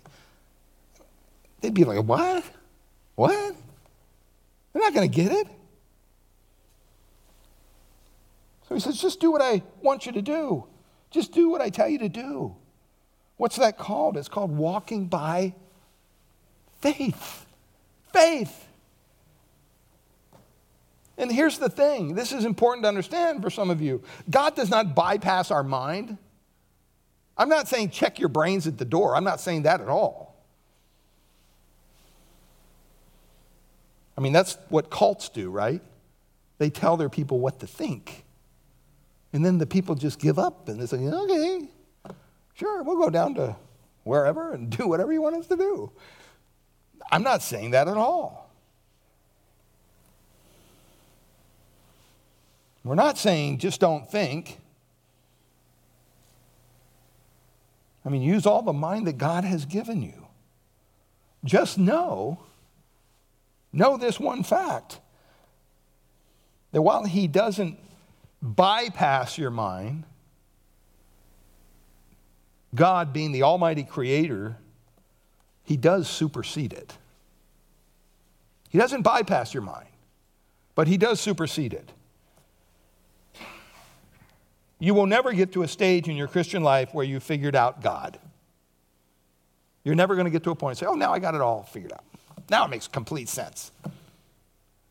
[1.60, 2.44] They'd be like, what?
[3.14, 3.54] What?
[4.72, 5.46] They're not going to get it.
[8.61, 10.66] So he says, just do what I want you to do.
[11.10, 12.56] Just do what I tell you to do.
[13.36, 14.16] What's that called?
[14.16, 15.54] It's called walking by
[16.80, 17.46] faith.
[18.12, 18.68] Faith.
[21.18, 24.70] And here's the thing this is important to understand for some of you God does
[24.70, 26.18] not bypass our mind.
[27.36, 29.16] I'm not saying check your brains at the door.
[29.16, 30.36] I'm not saying that at all.
[34.16, 35.80] I mean, that's what cults do, right?
[36.58, 38.24] They tell their people what to think.
[39.32, 41.68] And then the people just give up and they say, okay,
[42.54, 43.56] sure, we'll go down to
[44.04, 45.90] wherever and do whatever you want us to do.
[47.10, 48.50] I'm not saying that at all.
[52.84, 54.58] We're not saying just don't think.
[58.04, 60.26] I mean, use all the mind that God has given you.
[61.44, 62.40] Just know,
[63.72, 64.98] know this one fact
[66.72, 67.78] that while He doesn't
[68.42, 70.04] bypass your mind,
[72.74, 74.56] God, being the Almighty Creator,
[75.62, 76.96] He does supersede it.
[78.68, 79.88] He doesn't bypass your mind,
[80.74, 81.92] but He does supersede it.
[84.78, 87.82] You will never get to a stage in your Christian life where you figured out
[87.82, 88.18] God.
[89.84, 91.40] You're never going to get to a point and say, oh, now I got it
[91.40, 92.04] all figured out.
[92.50, 93.70] Now it makes complete sense.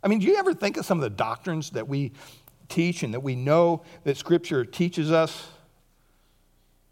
[0.04, 2.14] I mean, do you ever think of some of the doctrines that we
[2.72, 5.48] teach and that we know that Scripture teaches us?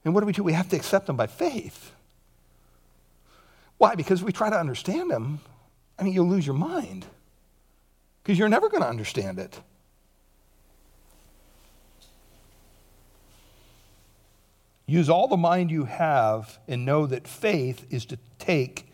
[0.06, 0.44] And what do we do?
[0.44, 1.92] We have to accept them by faith.
[3.78, 3.96] Why?
[3.96, 5.40] Because we try to understand them.
[5.98, 7.06] I mean, you'll lose your mind
[8.24, 9.60] because you're never going to understand it.
[14.86, 18.92] Use all the mind you have and know that faith is to take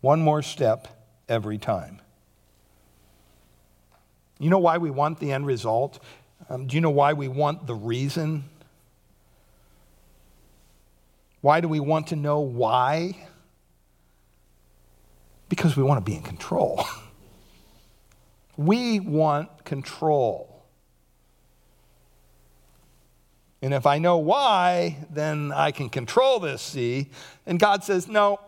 [0.00, 0.86] one more step
[1.28, 2.00] every time.
[4.38, 5.98] You know why we want the end result?
[6.48, 8.44] Um, do you know why we want the reason?
[11.40, 13.28] Why do we want to know why?
[15.48, 16.84] Because we want to be in control.
[18.56, 20.58] we want control.
[23.60, 27.10] And if I know why, then I can control this, see?
[27.44, 28.40] And God says, no,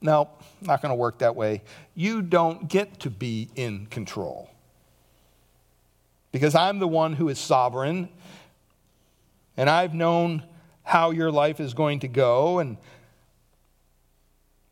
[0.00, 0.28] no,
[0.60, 1.62] not going to work that way.
[1.94, 4.50] You don't get to be in control.
[6.36, 8.10] Because I'm the one who is sovereign,
[9.56, 10.42] and I've known
[10.82, 12.76] how your life is going to go and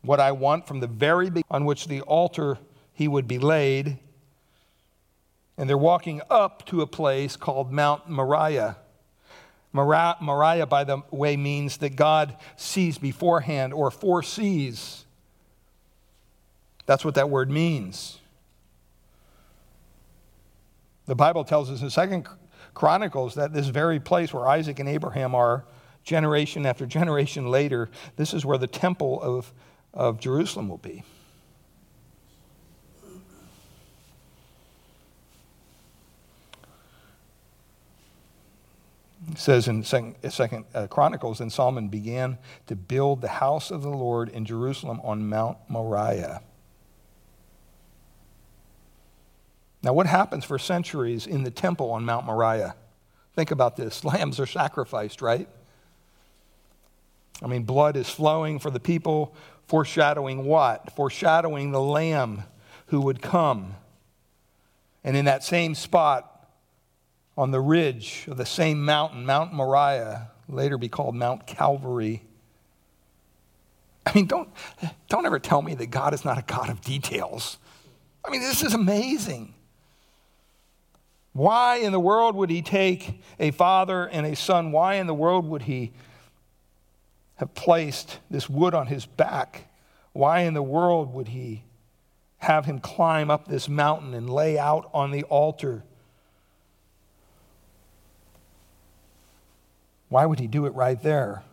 [0.03, 2.59] what I want from the very beginning on which the altar
[2.93, 3.97] he would be laid.
[5.57, 8.77] And they're walking up to a place called Mount Moriah.
[9.73, 15.03] Moriah, by the way, means that God sees beforehand or foresees.
[16.85, 18.19] That's what that word means.
[21.05, 22.27] The Bible tells us in Second
[22.73, 25.65] Chronicles that this very place where Isaac and Abraham are,
[26.03, 29.53] generation after generation later, this is where the temple of,
[29.93, 31.03] of Jerusalem will be.
[39.31, 42.37] It says in Second, second uh, Chronicles, and Solomon began
[42.67, 46.41] to build the house of the Lord in Jerusalem on Mount Moriah.
[49.85, 52.75] Now, what happens for centuries in the temple on Mount Moriah?
[53.35, 55.47] Think about this lambs are sacrificed, right?
[57.43, 59.35] I mean, blood is flowing for the people,
[59.67, 60.91] foreshadowing what?
[60.93, 62.45] Foreshadowing the lamb
[62.87, 63.75] who would come.
[65.03, 66.31] And in that same spot,
[67.37, 72.23] on the ridge of the same mountain, Mount Moriah, later be called Mount Calvary.
[74.03, 74.49] I mean, don't,
[75.09, 77.59] don't ever tell me that God is not a God of details.
[78.23, 79.53] I mean, this is amazing.
[81.35, 84.71] Why in the world would he take a father and a son?
[84.71, 85.91] Why in the world would he
[87.35, 89.67] have placed this wood on his back?
[90.13, 91.65] Why in the world would he
[92.37, 95.83] have him climb up this mountain and lay out on the altar?
[100.07, 101.43] Why would he do it right there?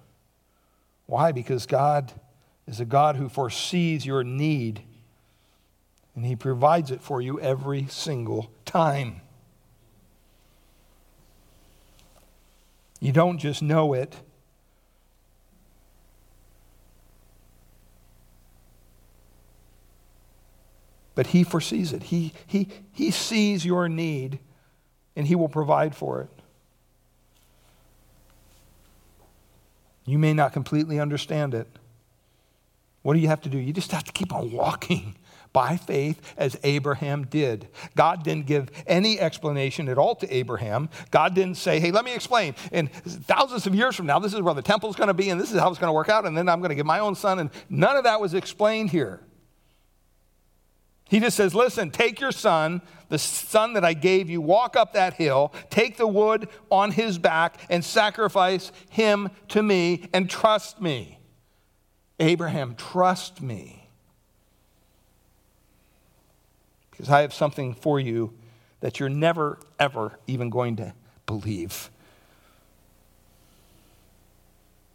[1.07, 1.33] Why?
[1.33, 2.13] Because God
[2.69, 4.83] is a God who foresees your need
[6.15, 9.22] and he provides it for you every single time.
[13.03, 14.15] You don't just know it.
[21.17, 22.05] But he foresees it.
[22.05, 24.39] He, he, he sees your need
[25.17, 26.31] and he will provide for it.
[30.07, 31.67] You may not completely understand it.
[33.03, 33.59] What do you have to do?
[33.59, 35.17] You just have to keep on walking
[35.53, 37.69] by faith as Abraham did.
[37.95, 40.89] God didn't give any explanation at all to Abraham.
[41.11, 42.55] God didn't say, hey, let me explain.
[42.73, 45.41] And thousands of years from now, this is where the temple's going to be, and
[45.41, 47.01] this is how it's going to work out, and then I'm going to give my
[47.01, 47.39] own son.
[47.39, 49.21] And none of that was explained here.
[51.13, 52.81] He just says, Listen, take your son,
[53.11, 57.19] the son that I gave you, walk up that hill, take the wood on his
[57.19, 61.19] back, and sacrifice him to me, and trust me.
[62.19, 63.82] Abraham, trust me.
[67.03, 68.33] Because I have something for you
[68.79, 70.95] that you're never, ever even going to
[71.27, 71.91] believe.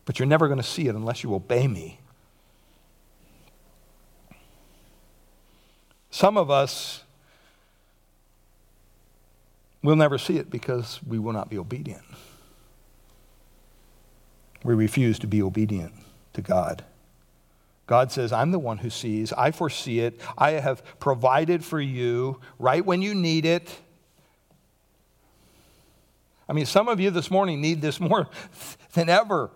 [0.05, 1.99] But you're never going to see it unless you obey me.
[6.09, 7.03] Some of us
[9.83, 12.05] will never see it because we will not be obedient.
[14.63, 15.91] We refuse to be obedient
[16.31, 16.85] to God.
[17.87, 19.33] God says, I'm the one who sees.
[19.33, 20.21] I foresee it.
[20.37, 23.75] I have provided for you right when you need it.
[26.49, 28.29] I mean, some of you this morning need this more
[28.93, 29.49] than ever.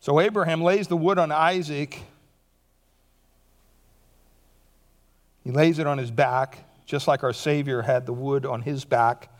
[0.00, 2.02] So Abraham lays the wood on Isaac
[5.48, 8.84] He lays it on his back, just like our Savior had the wood on his
[8.84, 9.32] back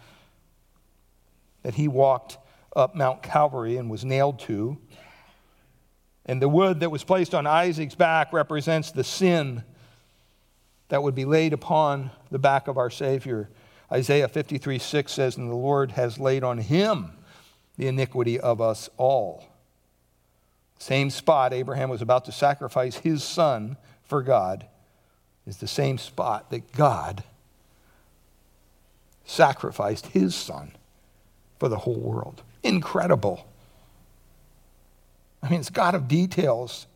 [1.62, 2.39] that he walked
[2.74, 4.79] up Mount Calvary and was nailed to.
[6.29, 9.64] And the wood that was placed on Isaac's back represents the sin
[10.89, 13.49] that would be laid upon the back of our Savior.
[13.91, 17.12] Isaiah 53 6 says, And the Lord has laid on him
[17.76, 19.45] the iniquity of us all.
[20.79, 24.66] Same spot, Abraham was about to sacrifice his son for God
[25.47, 27.24] is the same spot that God
[29.24, 30.72] sacrificed his son
[31.59, 32.43] for the whole world.
[32.62, 33.47] Incredible.
[35.43, 36.86] I mean, it's God of details.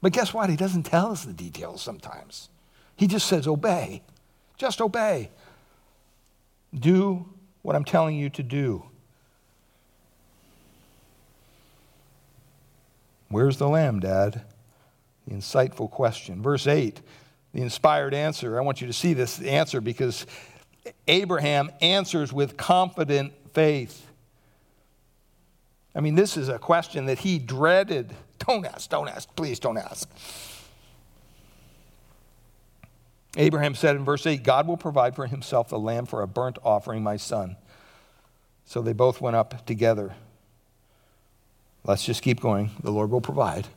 [0.00, 0.50] But guess what?
[0.50, 2.48] He doesn't tell us the details sometimes.
[2.96, 4.02] He just says, obey.
[4.56, 5.30] Just obey.
[6.74, 7.26] Do
[7.62, 8.84] what I'm telling you to do.
[13.28, 14.42] Where's the lamb, Dad?
[15.26, 16.42] The insightful question.
[16.42, 17.00] Verse 8,
[17.54, 18.58] the inspired answer.
[18.58, 20.26] I want you to see this answer because
[21.08, 24.06] Abraham answers with confident faith.
[25.94, 28.14] I mean, this is a question that he dreaded.
[28.38, 30.08] Don't ask, don't ask, please don't ask.
[33.36, 36.58] Abraham said in verse 8, God will provide for himself the lamb for a burnt
[36.64, 37.56] offering, my son.
[38.64, 40.14] So they both went up together.
[41.84, 42.70] Let's just keep going.
[42.82, 43.68] The Lord will provide.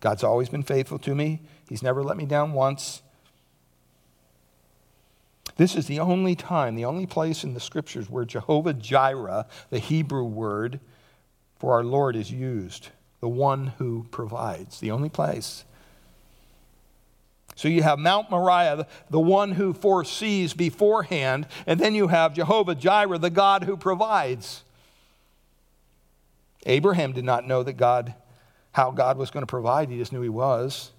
[0.00, 3.02] God's always been faithful to me, He's never let me down once.
[5.56, 9.78] This is the only time, the only place in the scriptures where Jehovah Jireh, the
[9.78, 10.80] Hebrew word
[11.66, 12.90] for our Lord, is used.
[13.18, 15.64] The one who provides, the only place.
[17.56, 22.76] So you have Mount Moriah, the one who foresees beforehand, and then you have Jehovah
[22.76, 24.62] Jireh, the God who provides.
[26.66, 28.14] Abraham did not know that God
[28.70, 30.92] how God was going to provide, he just knew he was.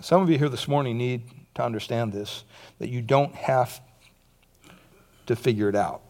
[0.00, 1.24] Some of you here this morning need
[1.56, 2.44] to understand this
[2.78, 3.82] that you don't have
[5.26, 6.02] to figure it out.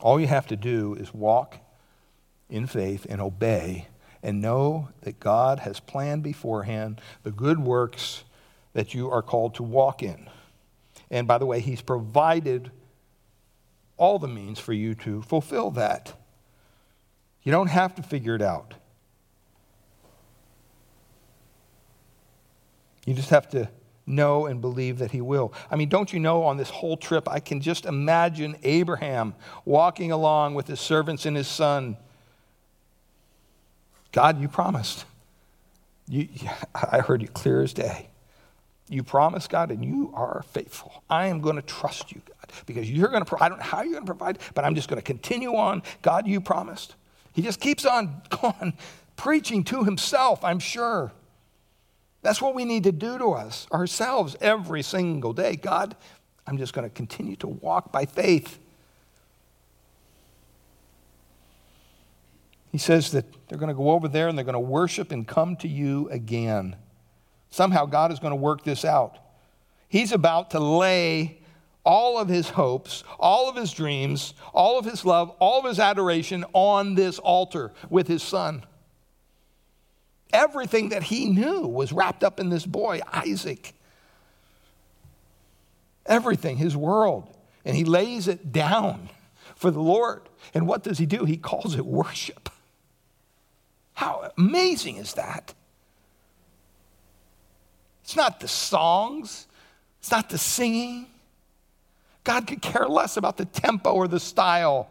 [0.00, 1.58] All you have to do is walk
[2.48, 3.88] in faith and obey
[4.22, 8.24] and know that God has planned beforehand the good works
[8.72, 10.28] that you are called to walk in.
[11.10, 12.70] And by the way, He's provided
[13.96, 16.14] all the means for you to fulfill that.
[17.42, 18.74] You don't have to figure it out.
[23.06, 23.70] You just have to
[24.06, 25.52] know and believe that he will.
[25.70, 29.34] I mean, don't you know on this whole trip, I can just imagine Abraham
[29.64, 31.96] walking along with his servants and his son.
[34.12, 35.04] God, you promised.
[36.08, 36.28] You,
[36.74, 38.08] I heard you clear as day.
[38.88, 41.02] You promised, God, and you are faithful.
[41.10, 43.82] I am going to trust you, God, because you're going to, I don't know how
[43.82, 45.82] you're going to provide, but I'm just going to continue on.
[46.02, 46.94] God, you promised.
[47.32, 48.74] He just keeps on going,
[49.16, 51.10] preaching to himself, I'm sure.
[52.22, 55.56] That's what we need to do to us, ourselves, every single day.
[55.56, 55.94] God,
[56.46, 58.58] I'm just going to continue to walk by faith.
[62.72, 65.26] He says that they're going to go over there and they're going to worship and
[65.26, 66.76] come to you again.
[67.50, 69.18] Somehow God is going to work this out.
[69.88, 71.38] He's about to lay
[71.84, 75.78] all of his hopes, all of his dreams, all of his love, all of his
[75.78, 78.64] adoration on this altar with his son.
[80.32, 83.74] Everything that he knew was wrapped up in this boy, Isaac.
[86.04, 87.28] Everything, his world.
[87.64, 89.08] And he lays it down
[89.54, 90.22] for the Lord.
[90.54, 91.24] And what does he do?
[91.24, 92.50] He calls it worship.
[93.94, 95.54] How amazing is that?
[98.04, 99.46] It's not the songs,
[99.98, 101.06] it's not the singing.
[102.22, 104.88] God could care less about the tempo or the style.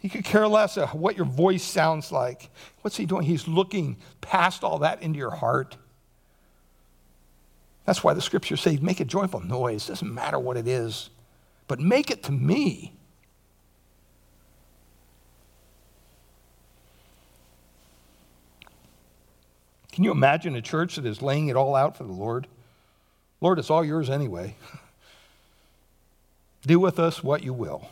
[0.00, 2.50] He could care less uh, what your voice sounds like.
[2.82, 3.24] What's he doing?
[3.24, 5.76] He's looking past all that into your heart.
[7.84, 9.86] That's why the scriptures say, make a joyful noise.
[9.86, 11.10] Doesn't matter what it is,
[11.66, 12.92] but make it to me.
[19.90, 22.46] Can you imagine a church that is laying it all out for the Lord?
[23.40, 24.54] Lord, it's all yours anyway.
[26.62, 27.88] Do with us what you will.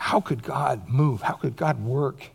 [0.00, 1.20] How could God move?
[1.20, 2.30] How could God work?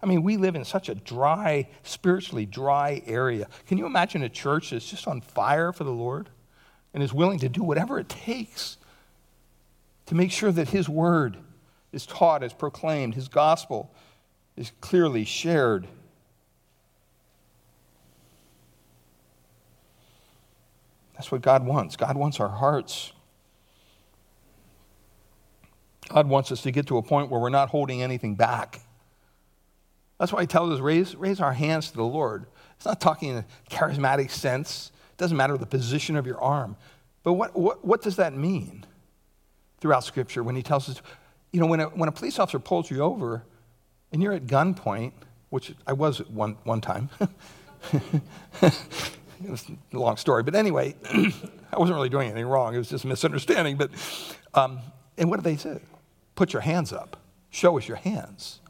[0.00, 3.48] I mean, we live in such a dry, spiritually dry area.
[3.66, 6.28] Can you imagine a church that's just on fire for the Lord
[6.94, 8.76] and is willing to do whatever it takes
[10.06, 11.38] to make sure that His word
[11.90, 13.92] is taught, is proclaimed, His gospel
[14.56, 15.88] is clearly shared?
[21.14, 21.96] That's what God wants.
[21.96, 23.12] God wants our hearts.
[26.08, 28.80] God wants us to get to a point where we're not holding anything back.
[30.18, 32.46] That's why he tells us raise, raise our hands to the Lord.
[32.76, 34.90] It's not talking in a charismatic sense.
[35.12, 36.76] It doesn't matter the position of your arm.
[37.22, 38.84] But what, what, what does that mean
[39.80, 41.00] throughout Scripture when he tells us,
[41.52, 43.44] you know, when a, when a police officer pulls you over
[44.12, 45.12] and you're at gunpoint,
[45.50, 47.10] which I was at one, one time.
[47.92, 48.72] it
[49.48, 50.42] was a long story.
[50.42, 50.94] But anyway,
[51.72, 52.74] I wasn't really doing anything wrong.
[52.74, 53.76] It was just a misunderstanding.
[53.76, 53.90] But,
[54.54, 54.80] um,
[55.16, 55.80] and what did they say?
[56.38, 57.16] Put your hands up.
[57.50, 58.60] Show us your hands.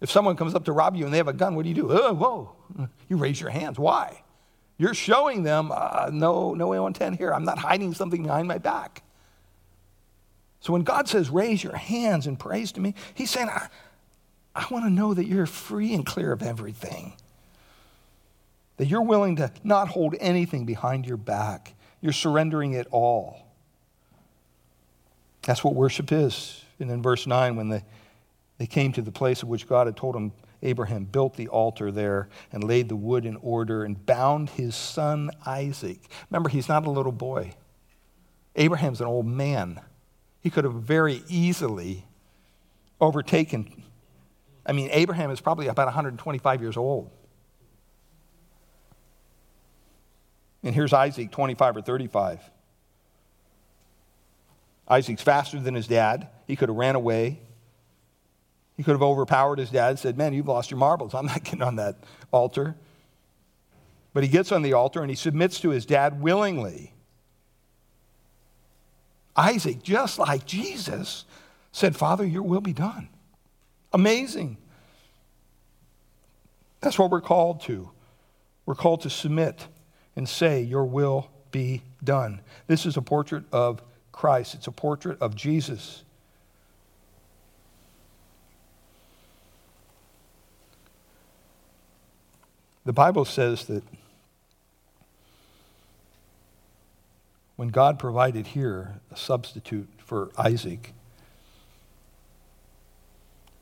[0.00, 1.74] If someone comes up to rob you and they have a gun, what do you
[1.74, 1.88] do?
[1.90, 2.88] Oh, whoa.
[3.08, 3.76] You raise your hands.
[3.76, 4.22] Why?
[4.76, 7.34] You're showing them, uh, no, no ill intent here.
[7.34, 9.02] I'm not hiding something behind my back.
[10.60, 13.66] So when God says, raise your hands and praise to me, he's saying, I,
[14.54, 17.14] I want to know that you're free and clear of everything.
[18.76, 21.74] That you're willing to not hold anything behind your back.
[22.00, 23.47] You're surrendering it all.
[25.42, 26.64] That's what worship is.
[26.78, 27.84] And in verse 9, when they,
[28.58, 30.32] they came to the place of which God had told him,
[30.62, 35.30] Abraham built the altar there and laid the wood in order and bound his son
[35.46, 36.00] Isaac.
[36.30, 37.54] Remember, he's not a little boy.
[38.56, 39.80] Abraham's an old man.
[40.40, 42.04] He could have very easily
[43.00, 43.84] overtaken.
[44.66, 47.10] I mean, Abraham is probably about 125 years old.
[50.64, 52.40] And here's Isaac, 25 or 35.
[54.88, 56.28] Isaac's faster than his dad.
[56.46, 57.38] He could have ran away.
[58.76, 61.14] He could have overpowered his dad and said, Man, you've lost your marbles.
[61.14, 61.96] I'm not getting on that
[62.30, 62.76] altar.
[64.14, 66.92] But he gets on the altar and he submits to his dad willingly.
[69.36, 71.24] Isaac, just like Jesus,
[71.70, 73.08] said, Father, your will be done.
[73.92, 74.56] Amazing.
[76.80, 77.90] That's what we're called to.
[78.66, 79.66] We're called to submit
[80.16, 82.40] and say, Your will be done.
[82.66, 83.82] This is a portrait of
[84.18, 86.02] Christ, it's a portrait of Jesus.
[92.84, 93.84] The Bible says that
[97.54, 100.94] when God provided here a substitute for Isaac,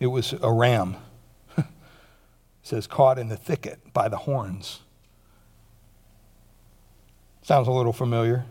[0.00, 0.96] it was a ram.
[2.62, 4.80] says, caught in the thicket by the horns.
[7.42, 8.46] Sounds a little familiar.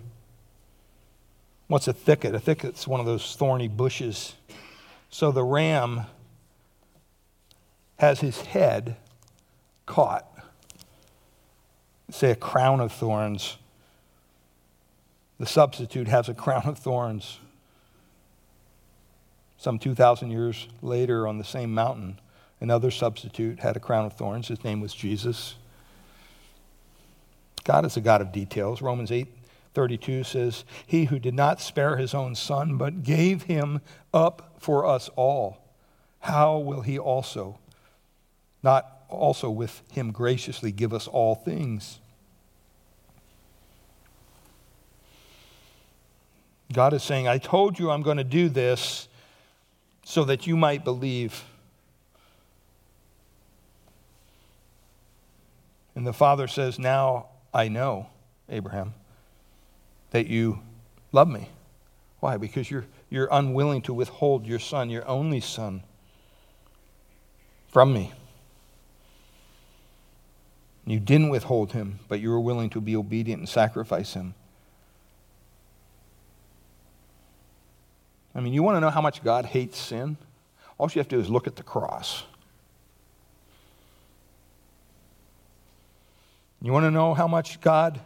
[1.67, 2.35] What's a thicket?
[2.35, 4.35] A thicket's one of those thorny bushes.
[5.09, 6.01] So the ram
[7.97, 8.97] has his head
[9.85, 10.27] caught.
[12.11, 13.57] Say a crown of thorns.
[15.39, 17.39] The substitute has a crown of thorns.
[19.57, 22.19] Some 2,000 years later, on the same mountain,
[22.61, 24.49] another substitute had a crown of thorns.
[24.49, 25.55] His name was Jesus.
[27.63, 28.81] God is a God of details.
[28.81, 29.27] Romans 8
[29.75, 33.81] 32 says, He who did not spare his own son, but gave him
[34.13, 35.57] up for us all,
[36.21, 37.59] how will he also,
[38.63, 41.99] not also with him graciously give us all things?
[46.73, 49.07] God is saying, I told you I'm going to do this
[50.03, 51.43] so that you might believe.
[55.95, 58.07] And the Father says, Now I know,
[58.49, 58.93] Abraham,
[60.15, 60.57] that you
[61.11, 61.49] love me.
[62.21, 62.37] Why?
[62.37, 65.83] Because you're, you're unwilling to withhold your son, your only son,
[67.67, 68.13] from me.
[70.85, 74.35] You didn't withhold him, but you were willing to be obedient and sacrifice him.
[78.33, 80.15] I mean, you want to know how much God hates sin?
[80.77, 82.23] All you have to do is look at the cross.
[86.61, 87.99] You want to know how much God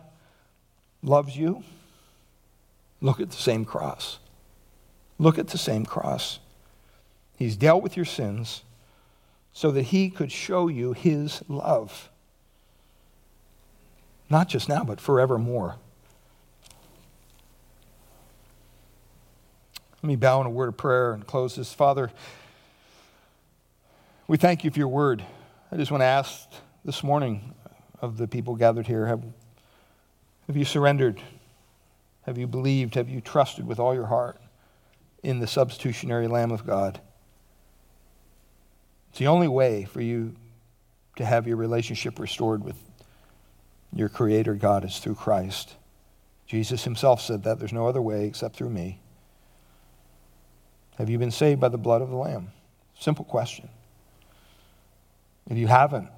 [1.03, 1.63] loves you?
[3.01, 4.19] Look at the same cross.
[5.17, 6.39] Look at the same cross.
[7.37, 8.63] He's dealt with your sins
[9.53, 12.09] so that he could show you his love.
[14.29, 15.75] Not just now, but forevermore.
[20.01, 21.73] Let me bow in a word of prayer and close this.
[21.73, 22.11] Father,
[24.27, 25.23] we thank you for your word.
[25.71, 26.47] I just want to ask
[26.85, 27.53] this morning
[28.01, 29.23] of the people gathered here have,
[30.47, 31.21] have you surrendered?
[32.29, 32.93] Have you believed?
[32.93, 34.39] Have you trusted with all your heart
[35.23, 37.01] in the substitutionary Lamb of God?
[39.09, 40.35] It's the only way for you
[41.15, 42.75] to have your relationship restored with
[43.91, 45.73] your Creator God is through Christ.
[46.45, 48.99] Jesus himself said that there's no other way except through me.
[50.99, 52.49] Have you been saved by the blood of the Lamb?
[52.99, 53.69] Simple question.
[55.49, 56.09] If you haven't,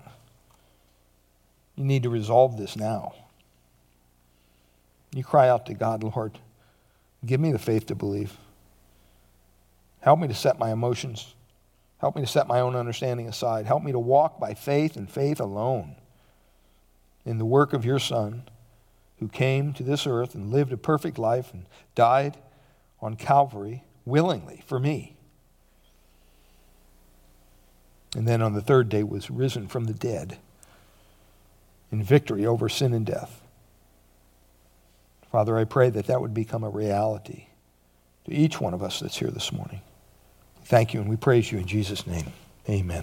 [1.78, 3.14] you need to resolve this now.
[5.14, 6.40] You cry out to God, Lord,
[7.26, 8.38] give me the faith to believe.
[10.00, 11.36] Help me to set my emotions.
[12.00, 13.66] Help me to set my own understanding aside.
[13.66, 15.96] Help me to walk by faith and faith alone
[17.26, 18.44] in the work of your Son,
[19.20, 22.38] who came to this earth and lived a perfect life and died
[23.00, 25.16] on Calvary willingly for me.
[28.16, 30.38] And then on the third day was risen from the dead
[31.92, 33.41] in victory over sin and death.
[35.32, 37.46] Father, I pray that that would become a reality
[38.26, 39.82] to each one of us that's here this morning.
[40.66, 42.34] Thank you, and we praise you in Jesus' name.
[42.70, 43.00] Amen.